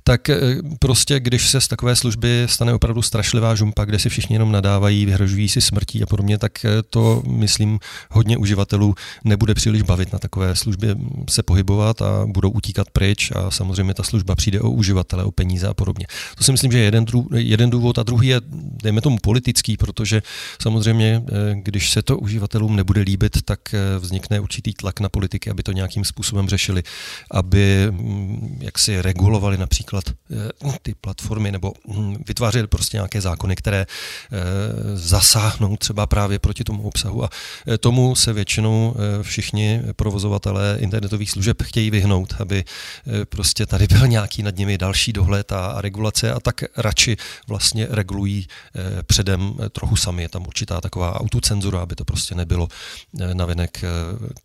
Tak 0.05 0.29
eh, 0.29 0.39
prostě, 0.79 1.21
když 1.21 1.51
se 1.51 1.61
z 1.61 1.69
takové 1.69 1.97
služby 1.97 2.47
stane 2.47 2.75
opravdu 2.75 3.03
strašlivá 3.03 3.55
žumpa, 3.55 3.85
kde 3.85 3.99
si 3.99 4.09
všichni 4.09 4.35
jenom 4.35 4.53
nadávají, 4.53 5.07
vyhrožují 5.07 5.42
živí 5.43 5.49
si 5.49 5.61
smrtí 5.61 6.03
a 6.03 6.07
podobně, 6.07 6.39
tak 6.39 6.65
eh, 6.65 6.83
to, 6.91 7.23
myslím, 7.27 7.79
hodně 8.11 8.37
uživatelů 8.37 8.95
nebude 9.25 9.55
příliš 9.55 9.83
bavit 9.83 10.13
na 10.13 10.19
takové 10.19 10.57
službě 10.57 10.95
se 11.31 11.43
pohybovat 11.43 12.03
a 12.03 12.27
budou 12.27 12.51
utíkat 12.51 12.91
pryč 12.91 13.33
a 13.35 13.51
samozřejmě 13.51 13.95
ta 13.95 14.03
služba 14.03 14.35
přijde 14.35 14.61
o 14.61 14.71
uživatele, 14.71 15.25
o 15.25 15.31
peníze 15.31 15.67
a 15.69 15.75
podobně. 15.75 16.07
To 16.39 16.45
si 16.45 16.53
myslím, 16.53 16.73
že 16.73 16.79
je 16.79 16.85
jeden, 16.85 17.05
jeden 17.35 17.71
důvod 17.71 17.99
a 17.99 18.03
druhý 18.03 18.29
je, 18.29 18.41
dejme 18.83 19.01
tomu, 19.01 19.19
politický, 19.19 19.77
protože 19.77 20.23
samozřejmě, 20.63 21.23
eh, 21.27 21.55
když 21.63 21.91
se 21.91 22.03
to 22.03 22.19
uživatelům 22.19 22.77
nebude 22.77 23.01
líbit, 23.01 23.43
tak 23.43 23.75
eh, 23.75 23.99
vznikne 23.99 24.41
určitý 24.41 24.75
tlak 24.75 25.01
na 25.01 25.09
politiky, 25.09 25.51
aby 25.51 25.63
to 25.63 25.73
nějakým 25.73 26.05
způsobem 26.05 26.49
řešili, 26.49 26.83
aby 27.31 27.91
mm, 27.91 28.59
jak 28.61 28.79
si 28.79 29.03
regulovali 29.03 29.59
například 29.59 30.05
ty 30.83 30.95
platformy 30.95 31.53
nebo 31.53 31.73
hm, 31.89 32.23
vytvářeli 32.29 32.67
prostě 32.67 32.97
nějaké 32.97 33.21
zákony, 33.21 33.57
které 33.57 33.87
zas 34.95 35.32
zasáhnout 35.33 35.77
třeba 35.77 36.07
právě 36.07 36.39
proti 36.39 36.65
tomu 36.65 36.83
obsahu 36.83 37.25
a 37.25 37.29
e, 37.69 37.79
tomu 37.79 38.15
se 38.15 38.33
většinou 38.33 38.95
e, 38.95 39.23
všichni 39.23 39.83
provozovatelé 39.97 40.77
internetových 40.81 41.31
služeb 41.31 41.63
chtějí 41.63 41.91
vyhnout, 41.91 42.35
aby 42.39 42.65
e, 42.65 43.25
prostě 43.25 43.67
tady 43.67 43.87
byl 43.87 44.07
nějaký 44.07 44.43
nad 44.43 44.57
nimi 44.57 44.79
další 44.79 45.13
dohled 45.13 45.53
a 45.53 45.81
regulace 45.81 46.33
a 46.33 46.41
tak 46.41 46.65
radši 46.77 47.17
vlastně 47.49 47.87
regulují 47.91 48.47
předem 49.07 49.55
trochu 49.73 49.97
sami. 49.97 50.23
Je 50.23 50.29
tam 50.29 50.47
určitá 50.47 50.81
taková 50.81 51.21
autocenzura, 51.21 51.81
aby 51.81 51.95
to 51.95 52.05
prostě 52.05 52.35
nebylo 52.35 52.69
navenek 53.33 53.85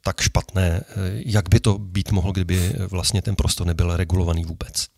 tak 0.01 0.22
špatné, 0.22 0.82
jak 1.25 1.50
by 1.50 1.60
to 1.60 1.77
být 1.77 2.12
mohlo, 2.12 2.32
kdyby 2.32 2.74
vlastně 2.91 3.22
ten 3.22 3.36
prostor 3.36 3.67
nebyl 3.67 3.98
regulovaný 3.98 4.46
vůbec. 4.46 4.96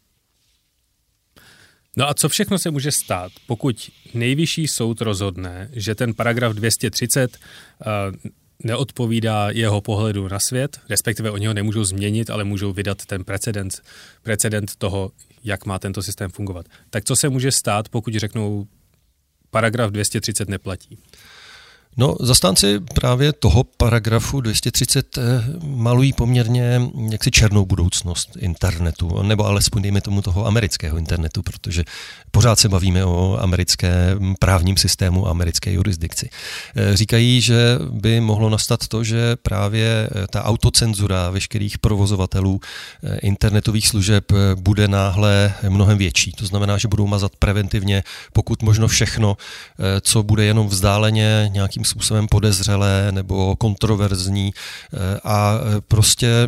No 2.00 2.10
a 2.10 2.14
co 2.14 2.30
všechno 2.30 2.60
se 2.60 2.72
může 2.72 2.92
stát, 2.92 3.32
pokud 3.48 3.92
nejvyšší 4.14 4.68
soud 4.68 5.02
rozhodne, 5.02 5.70
že 5.74 5.96
ten 5.96 6.14
paragraf 6.14 6.54
230 6.54 7.38
uh, 7.38 7.88
eh, 7.88 8.30
neodpovídá 8.64 9.50
jeho 9.50 9.82
pohledu 9.82 10.28
na 10.28 10.40
svět, 10.40 10.80
respektive 10.90 11.32
oni 11.32 11.48
ho 11.48 11.54
nemůžou 11.54 11.84
změnit, 11.84 12.30
ale 12.30 12.44
můžou 12.44 12.74
vydat 12.74 13.06
ten 13.06 13.24
precedent, 13.24 13.82
precedent 14.24 14.76
toho, 14.78 15.12
jak 15.44 15.66
má 15.66 15.80
tento 15.80 16.04
systém 16.04 16.30
fungovat. 16.30 16.66
Tak 16.90 17.06
co 17.06 17.16
se 17.16 17.30
může 17.30 17.52
stát, 17.52 17.90
pokud 17.90 18.16
řeknou, 18.16 18.68
paragraf 19.50 19.92
230 19.92 20.50
neplatí? 20.50 20.98
No, 22.00 22.16
zastánci 22.20 22.80
právě 22.80 23.34
toho 23.34 23.64
paragrafu 23.64 24.42
230 24.42 25.18
eh, 25.18 25.22
malují 25.64 26.14
poměrně 26.14 26.82
jaksi 27.12 27.32
černou 27.32 27.66
budoucnost 27.66 28.30
internetu, 28.40 29.22
nebo 29.22 29.46
alespoň 29.46 29.82
dejme 29.82 30.02
tomu 30.02 30.22
toho 30.22 30.46
amerického 30.46 30.98
internetu, 30.98 31.44
protože 31.44 31.84
pořád 32.32 32.60
se 32.60 32.70
bavíme 32.70 33.06
o 33.06 33.38
americkém 33.42 34.36
právním 34.40 34.78
systému 34.78 35.28
a 35.28 35.32
americké 35.32 35.72
jurisdikci. 35.72 36.30
Eh, 36.76 36.98
říkají, 36.98 37.42
že 37.42 37.78
by 37.92 38.22
mohlo 38.22 38.50
nastat 38.50 38.88
to, 38.88 39.04
že 39.04 39.36
právě 39.36 40.10
eh, 40.12 40.28
ta 40.28 40.44
autocenzura 40.44 41.30
veškerých 41.30 41.78
provozovatelů 41.78 42.60
internetových 43.22 43.88
služeb 43.88 44.32
bude 44.56 44.88
náhle 44.88 45.54
mnohem 45.70 45.98
větší. 45.98 46.32
To 46.32 46.46
znamená, 46.46 46.78
že 46.78 46.88
budou 46.88 47.08
mazat 47.08 47.32
preventivně, 47.40 48.04
pokud 48.34 48.62
možno 48.62 48.88
všechno, 48.88 49.38
co 50.02 50.24
bude 50.24 50.46
jenom 50.46 50.68
vzdáleně 50.68 51.50
nějakým 51.54 51.86
způsobem 51.90 52.28
podezřelé 52.28 53.12
nebo 53.12 53.56
kontroverzní 53.56 54.54
a 55.24 55.54
prostě 55.88 56.48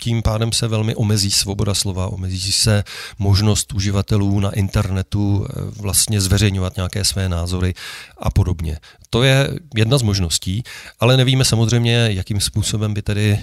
tím 0.00 0.22
pádem 0.22 0.52
se 0.52 0.68
velmi 0.68 0.94
omezí 0.94 1.30
svoboda 1.30 1.74
slova, 1.74 2.06
omezí 2.06 2.52
se 2.52 2.84
možnost 3.18 3.72
uživatelů 3.72 4.40
na 4.40 4.50
internetu 4.50 5.46
vlastně 5.80 6.20
zveřejňovat 6.20 6.76
nějaké 6.76 7.04
své 7.04 7.28
názory 7.28 7.74
a 8.18 8.30
podobně. 8.30 8.78
To 9.10 9.22
je 9.22 9.50
jedna 9.76 9.98
z 9.98 10.02
možností, 10.02 10.62
ale 11.00 11.16
nevíme 11.16 11.44
samozřejmě, 11.44 12.08
jakým 12.12 12.40
způsobem 12.40 12.94
by 12.94 13.02
tedy 13.02 13.40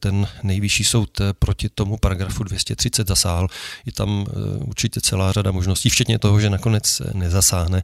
ten 0.00 0.28
nejvyšší 0.42 0.84
soud 0.84 1.20
proti 1.38 1.68
tomu 1.68 1.96
paragrafu 1.96 2.44
230 2.44 3.08
zasáhl. 3.08 3.48
Je 3.86 3.92
tam 3.92 4.26
určitě 4.60 5.00
celá 5.00 5.32
řada 5.32 5.52
možností, 5.52 5.90
včetně 5.90 6.18
toho, 6.18 6.40
že 6.40 6.50
nakonec 6.50 7.02
nezasáhne, 7.12 7.82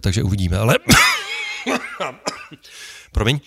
takže 0.00 0.22
uvidíme. 0.22 0.58
Ale 0.58 0.74
Promiň. 3.12 3.40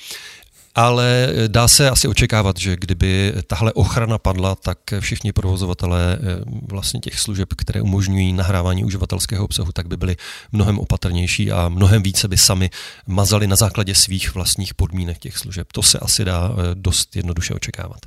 Ale 0.75 1.33
dá 1.47 1.67
se 1.67 1.89
asi 1.89 2.07
očekávat, 2.07 2.57
že 2.57 2.75
kdyby 2.75 3.33
tahle 3.47 3.73
ochrana 3.73 4.17
padla, 4.17 4.55
tak 4.55 4.77
všichni 4.99 5.33
provozovatelé 5.33 6.17
eh, 6.17 6.43
vlastně 6.67 6.99
těch 6.99 7.19
služeb, 7.19 7.49
které 7.57 7.81
umožňují 7.81 8.33
nahrávání 8.33 8.85
uživatelského 8.85 9.45
obsahu, 9.45 9.71
tak 9.71 9.87
by 9.87 9.97
byli 9.97 10.15
mnohem 10.51 10.79
opatrnější 10.79 11.51
a 11.51 11.69
mnohem 11.69 12.03
více 12.03 12.27
by 12.27 12.37
sami 12.37 12.69
mazali 13.07 13.47
na 13.47 13.55
základě 13.55 13.95
svých 13.95 14.33
vlastních 14.33 14.73
podmínek 14.73 15.17
těch 15.19 15.37
služeb. 15.37 15.71
To 15.71 15.83
se 15.83 15.99
asi 15.99 16.25
dá 16.25 16.51
eh, 16.51 16.75
dost 16.75 17.15
jednoduše 17.15 17.53
očekávat. 17.53 17.99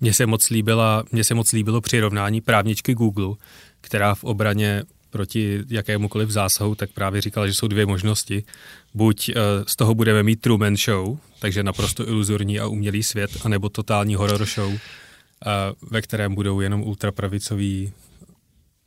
Mně 0.00 0.14
se 0.14 0.26
moc, 0.26 0.50
líbila, 0.50 1.04
mně 1.12 1.24
se 1.24 1.34
moc 1.34 1.52
líbilo 1.52 1.80
přirovnání 1.80 2.40
právničky 2.40 2.94
Google, 2.94 3.34
která 3.80 4.14
v 4.14 4.24
obraně 4.24 4.82
proti 5.14 5.62
jakémukoliv 5.70 6.30
zásahu, 6.30 6.74
tak 6.74 6.90
právě 6.90 7.20
říkala, 7.20 7.46
že 7.46 7.54
jsou 7.54 7.68
dvě 7.68 7.86
možnosti. 7.86 8.44
Buď 8.94 9.28
uh, 9.28 9.34
z 9.66 9.76
toho 9.76 9.94
budeme 9.94 10.22
mít 10.22 10.40
Truman 10.40 10.76
Show, 10.76 11.18
takže 11.38 11.62
naprosto 11.62 12.08
iluzorní 12.08 12.60
a 12.60 12.66
umělý 12.66 13.02
svět, 13.02 13.30
anebo 13.44 13.68
totální 13.68 14.14
horror 14.14 14.46
show, 14.46 14.68
uh, 14.68 14.78
ve 15.90 16.02
kterém 16.02 16.34
budou 16.34 16.60
jenom 16.60 16.82
ultrapravicoví 16.82 17.92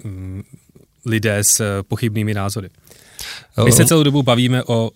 um, 0.03 0.43
lidé 1.05 1.37
s 1.43 1.59
uh, 1.59 1.65
pochybnými 1.87 2.33
názory. 2.33 2.69
My 3.65 3.71
se 3.71 3.85
celou 3.85 4.03
dobu 4.03 4.23
bavíme 4.23 4.63
o 4.63 4.91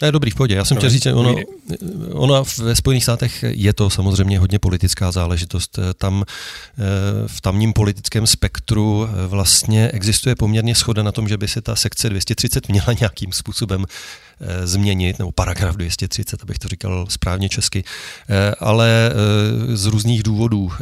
to 0.00 0.06
je 0.06 0.12
dobrý 0.12 0.30
v 0.30 0.34
pohodě. 0.34 0.54
Já 0.54 0.64
jsem 0.64 0.76
chtěl 0.76 0.90
říct, 0.90 1.02
že 1.02 1.14
ono, 1.14 1.36
ono 2.12 2.44
ve 2.58 2.76
Spojených 2.76 3.02
státech 3.02 3.44
je 3.48 3.72
to 3.72 3.90
samozřejmě 3.90 4.38
hodně 4.38 4.58
politická 4.58 5.12
záležitost. 5.12 5.78
Tam 5.98 6.24
v 7.26 7.40
tamním 7.40 7.72
politickém 7.72 8.26
spektru 8.26 9.08
vlastně 9.28 9.88
existuje 9.88 10.34
poměrně 10.36 10.74
schoda 10.74 11.02
na 11.02 11.12
tom, 11.12 11.28
že 11.28 11.36
by 11.36 11.48
se 11.48 11.60
ta 11.60 11.76
sekce 11.76 12.08
230 12.10 12.68
měla 12.68 12.86
nějakým 13.00 13.32
způsobem 13.32 13.84
Eh, 13.84 14.29
změnit, 14.64 15.18
nebo 15.18 15.32
paragraf 15.32 15.76
230, 15.76 16.42
abych 16.42 16.58
to 16.58 16.68
říkal 16.68 17.06
správně 17.08 17.48
česky, 17.48 17.84
eh, 18.28 18.54
ale 18.60 19.10
eh, 19.10 19.76
z 19.76 19.86
různých 19.86 20.22
důvodů 20.22 20.72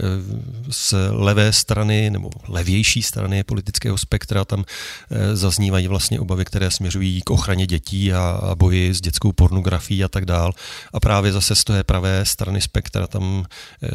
z 0.71 0.95
levé 1.11 1.53
strany 1.53 2.11
nebo 2.11 2.31
levější 2.49 3.03
strany 3.03 3.45
politického 3.45 3.99
spektra 3.99 4.45
tam 4.45 4.65
zaznívají 5.33 5.89
vlastně 5.89 6.21
obavy, 6.21 6.45
které 6.45 6.71
směřují 6.71 7.23
k 7.23 7.31
ochraně 7.31 7.67
dětí 7.67 8.13
a 8.13 8.55
boji 8.55 8.95
s 8.95 9.01
dětskou 9.01 9.33
pornografií 9.33 10.05
a 10.05 10.09
tak 10.09 10.27
dál. 10.27 10.53
A 10.93 11.01
právě 11.01 11.33
zase 11.33 11.55
z 11.55 11.65
té 11.65 11.85
pravé 11.85 12.25
strany 12.25 12.61
spektra 12.61 13.07
tam 13.07 13.45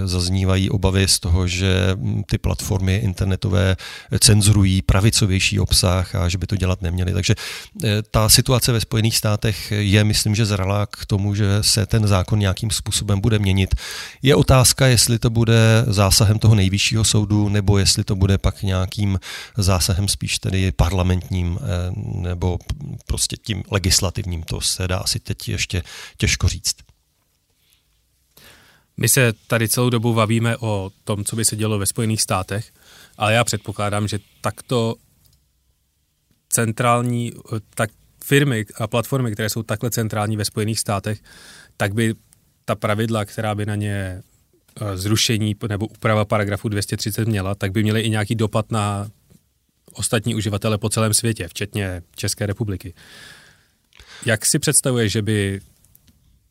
zaznívají 0.04 0.70
obavy 0.70 1.08
z 1.08 1.20
toho, 1.20 1.48
že 1.48 1.96
hm, 1.96 2.24
ty 2.30 2.38
platformy 2.38 2.96
internetové 2.96 3.76
cenzurují 4.20 4.82
pravicovější 4.82 5.60
obsah 5.60 6.16
a 6.16 6.30
že 6.30 6.38
by 6.38 6.48
to 6.48 6.56
dělat 6.56 6.82
neměly. 6.82 7.14
Takže 7.14 7.36
ta 8.12 8.30
situace 8.30 8.72
ve 8.72 8.82
Spojených 8.82 9.18
státech 9.18 9.53
letech 9.54 9.72
je, 9.72 10.04
myslím, 10.04 10.36
že 10.36 10.46
zralá 10.46 10.86
k 10.86 11.06
tomu, 11.06 11.36
že 11.36 11.64
se 11.64 11.86
ten 11.86 12.08
zákon 12.08 12.40
nějakým 12.40 12.72
způsobem 12.72 13.22
bude 13.22 13.40
měnit. 13.40 13.76
Je 14.22 14.36
otázka, 14.36 14.88
jestli 14.88 15.20
to 15.20 15.30
bude 15.30 15.86
zásahem 15.88 16.40
toho 16.40 16.56
nejvyššího 16.56 17.04
soudu, 17.04 17.50
nebo 17.50 17.78
jestli 17.78 18.04
to 18.04 18.16
bude 18.16 18.38
pak 18.38 18.64
nějakým 18.64 19.20
zásahem 19.58 20.08
spíš 20.08 20.40
tedy 20.40 20.72
parlamentním, 20.72 21.60
eh, 21.62 21.92
nebo 22.22 22.60
prostě 23.06 23.38
tím 23.38 23.64
legislativním. 23.72 24.44
To 24.44 24.62
se 24.62 24.88
dá 24.88 24.98
asi 24.98 25.20
teď 25.20 25.50
ještě 25.50 25.84
těžko 26.18 26.48
říct. 26.48 26.76
My 28.98 29.10
se 29.10 29.34
tady 29.48 29.70
celou 29.70 29.90
dobu 29.90 30.14
bavíme 30.14 30.58
o 30.58 30.92
tom, 31.04 31.24
co 31.24 31.36
by 31.36 31.46
se 31.46 31.56
dělo 31.56 31.80
ve 31.80 31.86
Spojených 31.86 32.22
státech, 32.22 32.72
ale 33.18 33.34
já 33.34 33.44
předpokládám, 33.44 34.08
že 34.08 34.20
takto 34.42 34.96
centrální, 36.50 37.32
tak 37.76 37.90
firmy 38.24 38.66
a 38.76 38.88
platformy, 38.88 39.32
které 39.32 39.50
jsou 39.50 39.64
takhle 39.64 39.92
centrální 39.92 40.38
ve 40.38 40.46
Spojených 40.46 40.80
státech, 40.80 41.20
tak 41.78 41.94
by 41.94 42.14
ta 42.66 42.76
pravidla, 42.76 43.26
která 43.26 43.56
by 43.56 43.66
na 43.66 43.76
ně 43.76 44.22
eh, 44.82 44.98
zrušení 44.98 45.56
nebo 45.70 45.88
úprava 45.88 46.26
paragrafu 46.26 46.70
230 46.70 47.28
měla, 47.28 47.56
tak 47.56 47.72
by 47.72 47.84
měly 47.84 48.02
i 48.02 48.10
nějaký 48.10 48.36
dopad 48.36 48.72
na 48.72 49.08
ostatní 49.94 50.36
uživatele 50.36 50.78
po 50.78 50.90
celém 50.90 51.14
světě, 51.14 51.48
včetně 51.48 52.02
České 52.16 52.46
republiky. 52.46 52.94
Jak 54.26 54.46
si 54.46 54.60
představuje, 54.60 55.10
že 55.10 55.22
by 55.22 55.62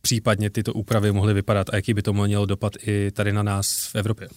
případně 0.00 0.50
tyto 0.50 0.72
úpravy 0.72 1.12
mohly 1.12 1.34
vypadat 1.34 1.70
a 1.70 1.76
jaký 1.76 1.94
by 1.94 2.02
to 2.02 2.12
mělo 2.12 2.46
dopad 2.46 2.72
i 2.86 3.10
tady 3.10 3.32
na 3.32 3.42
nás 3.42 3.66
v 3.92 3.96
Evropě? 3.96 4.28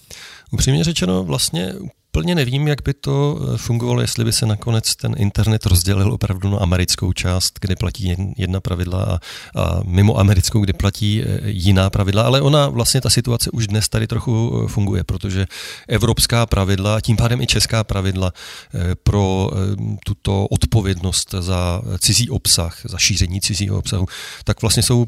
Upřímně 0.52 0.84
řečeno, 0.84 1.24
vlastně 1.24 1.74
úplně 2.16 2.36
nevím, 2.36 2.68
jak 2.68 2.82
by 2.84 2.94
to 2.94 3.40
eh, 3.40 3.58
fungovalo, 3.58 4.02
jestli 4.02 4.26
by 4.26 4.34
se 4.34 4.46
nakonec 4.46 4.96
ten 4.96 5.16
internet 5.18 5.66
rozdělil 5.66 6.14
opravdu 6.14 6.50
na 6.50 6.58
americkou 6.58 7.14
část, 7.14 7.60
kde 7.62 7.76
platí 7.76 8.16
jedna 8.38 8.60
pravidla 8.62 9.04
a, 9.04 9.20
a 9.62 9.80
mimo 9.84 10.20
americkou, 10.20 10.60
kde 10.60 10.74
platí 10.74 11.24
eh, 11.24 11.40
jiná 11.46 11.90
pravidla, 11.90 12.24
ale 12.24 12.42
ona 12.42 12.70
vlastně 12.70 13.02
ta 13.02 13.10
situace 13.10 13.52
už 13.52 13.68
dnes 13.68 13.90
tady 13.90 14.08
trochu 14.08 14.64
eh, 14.64 14.68
funguje, 14.68 15.04
protože 15.04 15.46
evropská 15.88 16.46
pravidla, 16.46 17.02
tím 17.02 17.18
pádem 17.18 17.42
i 17.42 17.48
česká 17.48 17.84
pravidla 17.84 18.32
pro 19.04 19.52
tuto 20.06 20.48
odpovědnost 20.48 21.36
za 21.40 21.82
cizí 22.00 22.30
obsah, 22.30 22.82
za 22.84 22.98
šíření 22.98 23.42
cizího 23.42 23.78
obsahu, 23.78 24.08
tak 24.44 24.62
vlastně 24.62 24.84
jsou 24.84 25.06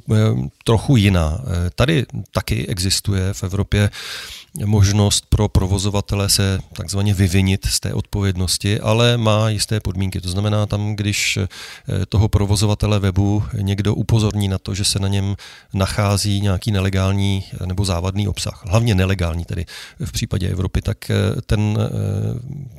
trochu 0.64 0.98
jiná. 0.98 1.40
Tady 1.76 2.06
taky 2.32 2.68
existuje 2.68 3.34
v 3.34 3.44
Evropě 3.44 3.90
možnost 4.66 5.26
pro 5.30 5.50
provozovatele 5.50 6.30
se 6.30 6.60
takzvaně 6.74 6.97
vyvinit 7.04 7.66
z 7.66 7.80
té 7.80 7.94
odpovědnosti, 7.94 8.80
ale 8.80 9.18
má 9.18 9.50
jisté 9.50 9.80
podmínky. 9.80 10.22
To 10.22 10.30
znamená 10.30 10.66
tam, 10.66 10.96
když 10.96 11.38
eh, 11.38 11.48
toho 12.06 12.28
provozovatele 12.28 13.00
webu 13.00 13.44
někdo 13.62 13.96
upozorní 13.96 14.48
na 14.48 14.58
to, 14.58 14.76
že 14.76 14.84
se 14.84 15.00
na 15.00 15.08
něm 15.08 15.36
nachází 15.74 16.42
nějaký 16.42 16.72
nelegální 16.72 17.44
nebo 17.66 17.86
závadný 17.86 18.28
obsah, 18.28 18.66
hlavně 18.66 18.96
nelegální 18.96 19.46
tedy 19.46 19.66
v 20.06 20.12
případě 20.12 20.50
Evropy, 20.50 20.82
tak 20.82 21.10
eh, 21.10 21.16
ten 21.46 21.78
eh, 21.80 21.90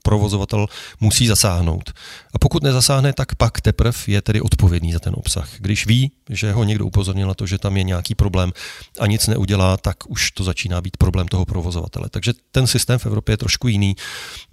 provozovatel 0.03 0.67
musí 1.01 1.27
zasáhnout. 1.27 1.93
A 2.35 2.39
pokud 2.39 2.63
nezasáhne, 2.63 3.13
tak 3.13 3.35
pak 3.35 3.61
teprve 3.61 3.99
je 4.07 4.23
tedy 4.23 4.41
odpovědný 4.41 4.93
za 4.93 4.99
ten 4.99 5.15
obsah. 5.17 5.49
Když 5.59 5.87
ví, 5.87 6.13
že 6.31 6.53
ho 6.53 6.65
někdo 6.65 6.87
upozornil 6.87 7.29
na 7.29 7.35
to, 7.35 7.47
že 7.47 7.59
tam 7.59 7.77
je 7.77 7.83
nějaký 7.83 8.15
problém 8.15 8.53
a 9.01 9.07
nic 9.07 9.27
neudělá, 9.27 9.77
tak 9.77 9.97
už 10.09 10.31
to 10.31 10.45
začíná 10.45 10.81
být 10.81 10.97
problém 10.97 11.29
toho 11.29 11.45
provozovatele. 11.45 12.09
Takže 12.11 12.33
ten 12.51 12.67
systém 12.67 12.99
v 12.99 13.07
Evropě 13.07 13.33
je 13.33 13.37
trošku 13.37 13.69
jiný. 13.69 13.97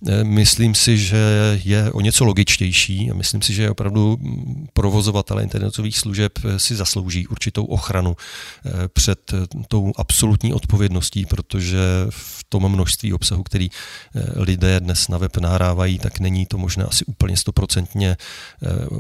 Eh, 0.08 0.24
myslím 0.24 0.76
si, 0.76 0.98
že 0.98 1.18
je 1.64 1.92
o 1.92 2.02
něco 2.02 2.26
logičtější 2.26 3.12
a 3.12 3.14
myslím 3.14 3.42
si, 3.42 3.54
že 3.54 3.70
opravdu 3.70 4.18
provozovatele 4.74 5.44
internetových 5.44 5.98
služeb 5.98 6.32
eh, 6.44 6.60
si 6.60 6.76
zaslouží 6.76 7.28
určitou 7.28 7.66
ochranu 7.66 8.16
eh, 8.16 8.88
před 8.88 9.34
tou 9.68 9.94
absolutní 9.98 10.54
odpovědností, 10.54 11.26
protože 11.26 11.80
v 12.10 12.44
tom 12.50 12.70
množství 12.70 13.14
obsahu, 13.14 13.44
který 13.44 13.70
lidé 14.36 14.80
dnes 14.80 15.08
na 15.08 15.18
web 15.18 15.38
nahrávají, 15.38 16.00
tak 16.00 16.20
není 16.20 16.46
to 16.46 16.58
možné 16.58 16.84
asi 16.84 17.06
úplně 17.06 17.38
stoprocentně 17.38 18.18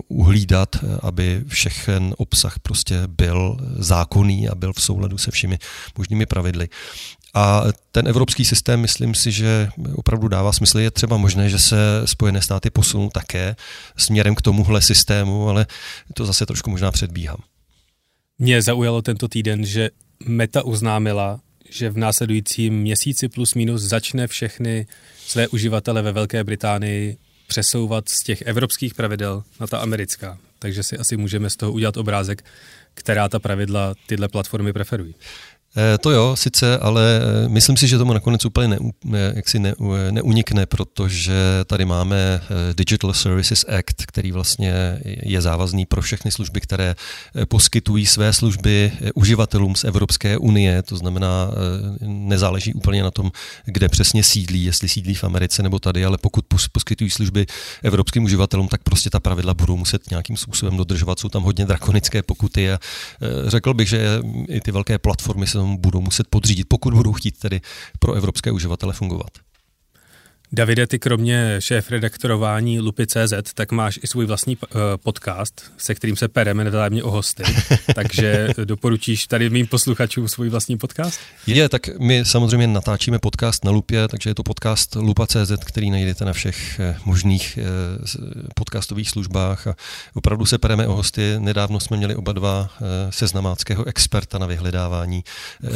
uhlídat, 0.07 0.75
aby 1.01 1.43
všechen 1.47 2.13
obsah 2.17 2.59
prostě 2.65 3.01
byl 3.07 3.57
zákonný 3.77 4.49
a 4.49 4.55
byl 4.55 4.73
v 4.73 4.81
souladu 4.81 5.17
se 5.17 5.31
všemi 5.31 5.59
možnými 5.97 6.25
pravidly. 6.25 6.69
A 7.33 7.63
ten 7.91 8.07
evropský 8.07 8.45
systém, 8.45 8.81
myslím 8.81 9.15
si, 9.15 9.31
že 9.31 9.69
opravdu 9.95 10.27
dává 10.27 10.53
smysl. 10.53 10.79
Je 10.79 10.91
třeba 10.91 11.17
možné, 11.17 11.49
že 11.49 11.59
se 11.59 11.77
Spojené 12.05 12.41
státy 12.41 12.69
posunou 12.69 13.09
také 13.09 13.55
směrem 13.97 14.35
k 14.35 14.41
tomuhle 14.41 14.81
systému, 14.81 15.49
ale 15.49 15.65
to 16.13 16.25
zase 16.25 16.45
trošku 16.45 16.69
možná 16.69 16.91
předbíhám. 16.91 17.37
Mě 18.39 18.61
zaujalo 18.61 19.01
tento 19.01 19.27
týden, 19.27 19.65
že 19.65 19.89
Meta 20.25 20.65
oznámila, 20.65 21.39
že 21.69 21.89
v 21.89 21.97
následujícím 21.97 22.73
měsíci 22.73 23.27
plus 23.27 23.53
minus 23.53 23.81
začne 23.81 24.27
všechny 24.27 24.87
své 25.27 25.47
uživatele 25.47 26.01
ve 26.01 26.11
Velké 26.11 26.43
Británii 26.43 27.17
přesouvat 27.47 28.09
z 28.09 28.23
těch 28.23 28.41
evropských 28.41 28.93
pravidel 28.93 29.43
na 29.59 29.67
ta 29.67 29.77
americká. 29.77 30.37
Takže 30.65 30.83
si 30.83 30.97
asi 30.97 31.17
můžeme 31.17 31.49
z 31.49 31.55
toho 31.55 31.71
udělat 31.71 31.97
obrázek, 31.97 32.45
která 32.93 33.29
ta 33.29 33.39
pravidla 33.39 33.93
tyhle 34.07 34.27
platformy 34.27 34.73
preferují. 34.73 35.15
Eh, 35.77 35.97
to 35.97 36.11
jo, 36.11 36.35
sice, 36.35 36.77
ale 36.77 37.21
eh, 37.21 37.49
myslím 37.49 37.77
si, 37.77 37.87
že 37.87 37.97
tomu 37.97 38.13
nakonec 38.13 38.45
úplně 38.45 38.67
ne, 39.03 39.33
jaksi 39.35 39.59
ne, 39.59 39.73
neunikne, 40.11 40.65
protože 40.65 41.33
tady 41.65 41.85
máme 41.85 42.17
eh, 42.17 42.73
Digital 42.73 43.13
Services 43.13 43.65
Act, 43.67 44.05
který 44.05 44.31
vlastně 44.31 44.99
je 45.03 45.41
závazný 45.41 45.85
pro 45.85 46.01
všechny 46.01 46.31
služby, 46.31 46.61
které 46.61 46.95
poskytují 47.47 48.05
své 48.05 48.33
služby 48.33 48.91
uživatelům 49.15 49.75
z 49.75 49.83
Evropské 49.83 50.37
unie. 50.37 50.81
To 50.83 50.95
znamená, 50.95 51.51
nezáleží 52.01 52.73
úplně 52.73 53.03
na 53.03 53.11
tom, 53.11 53.31
kde 53.65 53.89
přesně 53.89 54.23
sídlí, 54.23 54.63
jestli 54.63 54.89
sídlí 54.89 55.13
v 55.13 55.23
Americe 55.23 55.63
nebo 55.63 55.79
tady, 55.79 56.05
ale 56.05 56.17
pokud 56.17 56.45
poskytují 56.71 57.09
služby 57.09 57.45
evropským 57.83 58.23
uživatelům, 58.23 58.67
tak 58.67 58.83
prostě 58.83 59.09
ta 59.09 59.19
pravidla 59.19 59.53
budou 59.53 59.77
muset 59.77 60.09
nějakým 60.09 60.37
způsobem 60.37 60.77
dodržovat. 60.77 61.19
Jsou 61.19 61.29
tam 61.29 61.43
hodně 61.43 61.65
drakonické 61.65 62.23
pokuty 62.23 62.71
a 62.71 62.79
řekl 63.47 63.73
bych, 63.73 63.89
že 63.89 64.19
i 64.49 64.61
ty 64.61 64.71
velké 64.71 64.97
platformy 64.97 65.47
se 65.47 65.64
budou 65.65 66.01
muset 66.01 66.27
podřídit, 66.27 66.69
pokud 66.69 66.93
budou 66.93 67.13
chtít 67.13 67.39
tedy 67.39 67.61
pro 67.99 68.13
evropské 68.13 68.51
uživatele 68.51 68.93
fungovat. 68.93 69.44
Davide, 70.55 70.87
ty 70.87 70.99
kromě 70.99 71.55
šéf-redaktorování 71.59 72.79
Lupy.cz, 72.79 73.53
tak 73.53 73.71
máš 73.71 73.99
i 74.03 74.07
svůj 74.07 74.25
vlastní 74.25 74.57
uh, 74.57 74.81
podcast, 75.03 75.71
se 75.77 75.95
kterým 75.95 76.15
se 76.15 76.27
pereme 76.27 76.63
nevzájemně 76.63 77.03
o 77.03 77.11
hosty. 77.11 77.43
Takže 77.95 78.47
doporučíš 78.63 79.27
tady 79.27 79.49
mým 79.49 79.67
posluchačům 79.67 80.27
svůj 80.27 80.49
vlastní 80.49 80.77
podcast? 80.77 81.19
Je, 81.47 81.69
tak 81.69 81.99
my 81.99 82.25
samozřejmě 82.25 82.67
natáčíme 82.67 83.19
podcast 83.19 83.65
na 83.65 83.71
Lupě, 83.71 84.07
takže 84.07 84.29
je 84.29 84.35
to 84.35 84.43
podcast 84.43 84.95
Lupa.cz, 84.95 85.51
který 85.65 85.91
najdete 85.91 86.25
na 86.25 86.33
všech 86.33 86.79
eh, 86.79 86.97
možných 87.05 87.57
eh, 87.57 87.65
podcastových 88.55 89.09
službách 89.09 89.67
a 89.67 89.75
opravdu 90.13 90.45
se 90.45 90.57
pereme 90.57 90.87
o 90.87 90.95
hosty. 90.95 91.35
Nedávno 91.39 91.79
jsme 91.79 91.97
měli 91.97 92.15
oba 92.15 92.31
dva 92.31 92.69
seznamáckého 93.09 93.85
experta 93.85 94.37
na 94.37 94.45
vyhledávání 94.45 95.23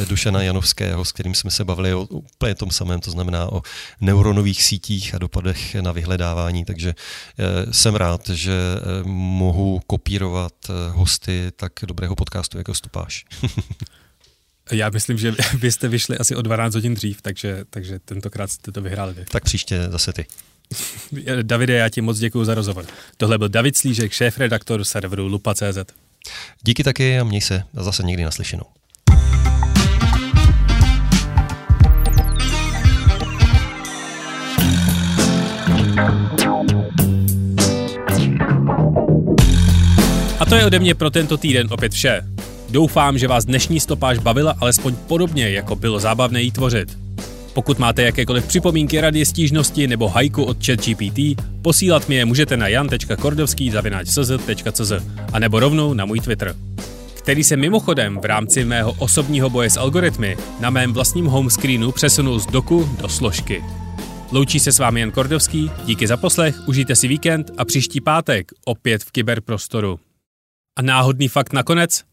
Dušana 0.08 0.42
Janovského, 0.42 1.04
s 1.04 1.12
kterým 1.12 1.34
jsme 1.34 1.50
se 1.50 1.64
bavili 1.64 1.94
o 1.94 2.02
úplně 2.02 2.54
tom 2.54 2.70
samém, 2.70 3.00
to 3.00 3.10
znamená 3.10 3.52
o 3.52 3.62
neuronových 4.00 4.69
sítích 4.70 5.14
a 5.14 5.18
dopadech 5.18 5.74
na 5.74 5.92
vyhledávání, 5.92 6.64
takže 6.64 6.94
eh, 6.94 7.72
jsem 7.72 7.94
rád, 7.94 8.28
že 8.28 8.52
eh, 8.52 9.02
mohu 9.08 9.80
kopírovat 9.86 10.52
eh, 10.68 10.72
hosty 10.90 11.52
tak 11.56 11.72
dobrého 11.86 12.16
podcastu 12.16 12.58
jako 12.58 12.74
Stupáš. 12.74 13.24
Já 14.72 14.90
myslím, 14.90 15.18
že 15.18 15.34
byste 15.58 15.88
vyšli 15.88 16.18
asi 16.18 16.36
o 16.36 16.42
12 16.42 16.74
hodin 16.74 16.94
dřív, 16.94 17.22
takže, 17.22 17.64
takže 17.70 17.98
tentokrát 17.98 18.50
jste 18.50 18.72
to 18.72 18.82
vyhráli 18.82 19.14
vy. 19.14 19.24
Tak 19.24 19.44
příště 19.44 19.88
zase 19.90 20.12
ty. 20.12 20.26
Davide, 21.42 21.74
já 21.74 21.88
ti 21.88 22.00
moc 22.00 22.18
děkuji 22.18 22.44
za 22.44 22.54
rozhovor. 22.54 22.86
Tohle 23.16 23.38
byl 23.38 23.48
David 23.48 23.76
Slížek, 23.76 24.12
šéf-redaktor 24.12 24.84
serveru 24.84 25.26
Lupa.cz. 25.26 25.78
Díky 26.62 26.84
taky 26.84 27.18
a 27.18 27.24
měj 27.24 27.40
se 27.40 27.62
a 27.76 27.82
zase 27.82 28.02
někdy 28.02 28.24
naslyšenou. 28.24 28.79
A 40.38 40.44
to 40.48 40.54
je 40.54 40.66
ode 40.66 40.78
mě 40.78 40.94
pro 40.94 41.10
tento 41.10 41.36
týden 41.36 41.66
opět 41.70 41.92
vše. 41.92 42.22
Doufám, 42.70 43.18
že 43.18 43.28
vás 43.28 43.44
dnešní 43.44 43.80
stopáž 43.80 44.18
bavila 44.18 44.54
alespoň 44.60 44.94
podobně, 45.06 45.50
jako 45.50 45.76
bylo 45.76 46.00
zábavné 46.00 46.42
jí 46.42 46.50
tvořit. 46.50 46.98
Pokud 47.54 47.78
máte 47.78 48.02
jakékoliv 48.02 48.46
připomínky, 48.46 49.00
rady, 49.00 49.26
stížnosti 49.26 49.86
nebo 49.86 50.08
hajku 50.08 50.44
od 50.44 50.66
ChatGPT, 50.66 51.18
posílat 51.62 52.08
mi 52.08 52.14
je 52.14 52.24
můžete 52.24 52.56
na 52.56 52.68
jan.kordovský.cz 52.68 54.92
a 55.32 55.38
nebo 55.38 55.60
rovnou 55.60 55.94
na 55.94 56.04
můj 56.04 56.20
Twitter 56.20 56.54
který 57.20 57.44
se 57.44 57.56
mimochodem 57.56 58.18
v 58.18 58.24
rámci 58.24 58.64
mého 58.64 58.92
osobního 58.92 59.50
boje 59.50 59.70
s 59.70 59.76
algoritmy 59.76 60.36
na 60.60 60.70
mém 60.70 60.92
vlastním 60.92 61.26
homescreenu 61.26 61.92
přesunul 61.92 62.38
z 62.38 62.46
doku 62.46 62.90
do 63.02 63.08
složky. 63.08 63.64
Loučí 64.32 64.60
se 64.60 64.72
s 64.72 64.78
vámi 64.78 65.00
Jan 65.00 65.10
Kordovský, 65.10 65.70
díky 65.84 66.06
za 66.06 66.16
poslech, 66.16 66.68
užijte 66.68 66.96
si 66.96 67.08
víkend 67.08 67.50
a 67.58 67.64
příští 67.64 68.00
pátek 68.00 68.52
opět 68.64 69.04
v 69.04 69.10
kyberprostoru. 69.10 70.00
A 70.78 70.82
náhodný 70.82 71.28
fakt 71.28 71.52
nakonec? 71.52 72.04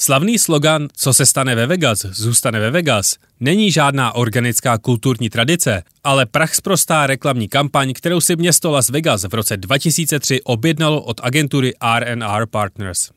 Slavný 0.00 0.38
slogan 0.38 0.88
Co 0.96 1.14
se 1.14 1.26
stane 1.26 1.54
ve 1.54 1.66
Vegas, 1.66 1.98
zůstane 1.98 2.60
ve 2.60 2.70
Vegas 2.70 3.16
není 3.40 3.72
žádná 3.72 4.14
organická 4.14 4.78
kulturní 4.78 5.30
tradice, 5.30 5.82
ale 6.04 6.26
prachsprostá 6.26 7.06
reklamní 7.06 7.48
kampaň, 7.48 7.92
kterou 7.92 8.20
si 8.20 8.36
město 8.36 8.70
Las 8.70 8.88
Vegas 8.88 9.24
v 9.24 9.34
roce 9.34 9.56
2003 9.56 10.42
objednalo 10.42 11.02
od 11.02 11.20
agentury 11.24 11.72
R&R 11.80 12.46
Partners. 12.46 13.10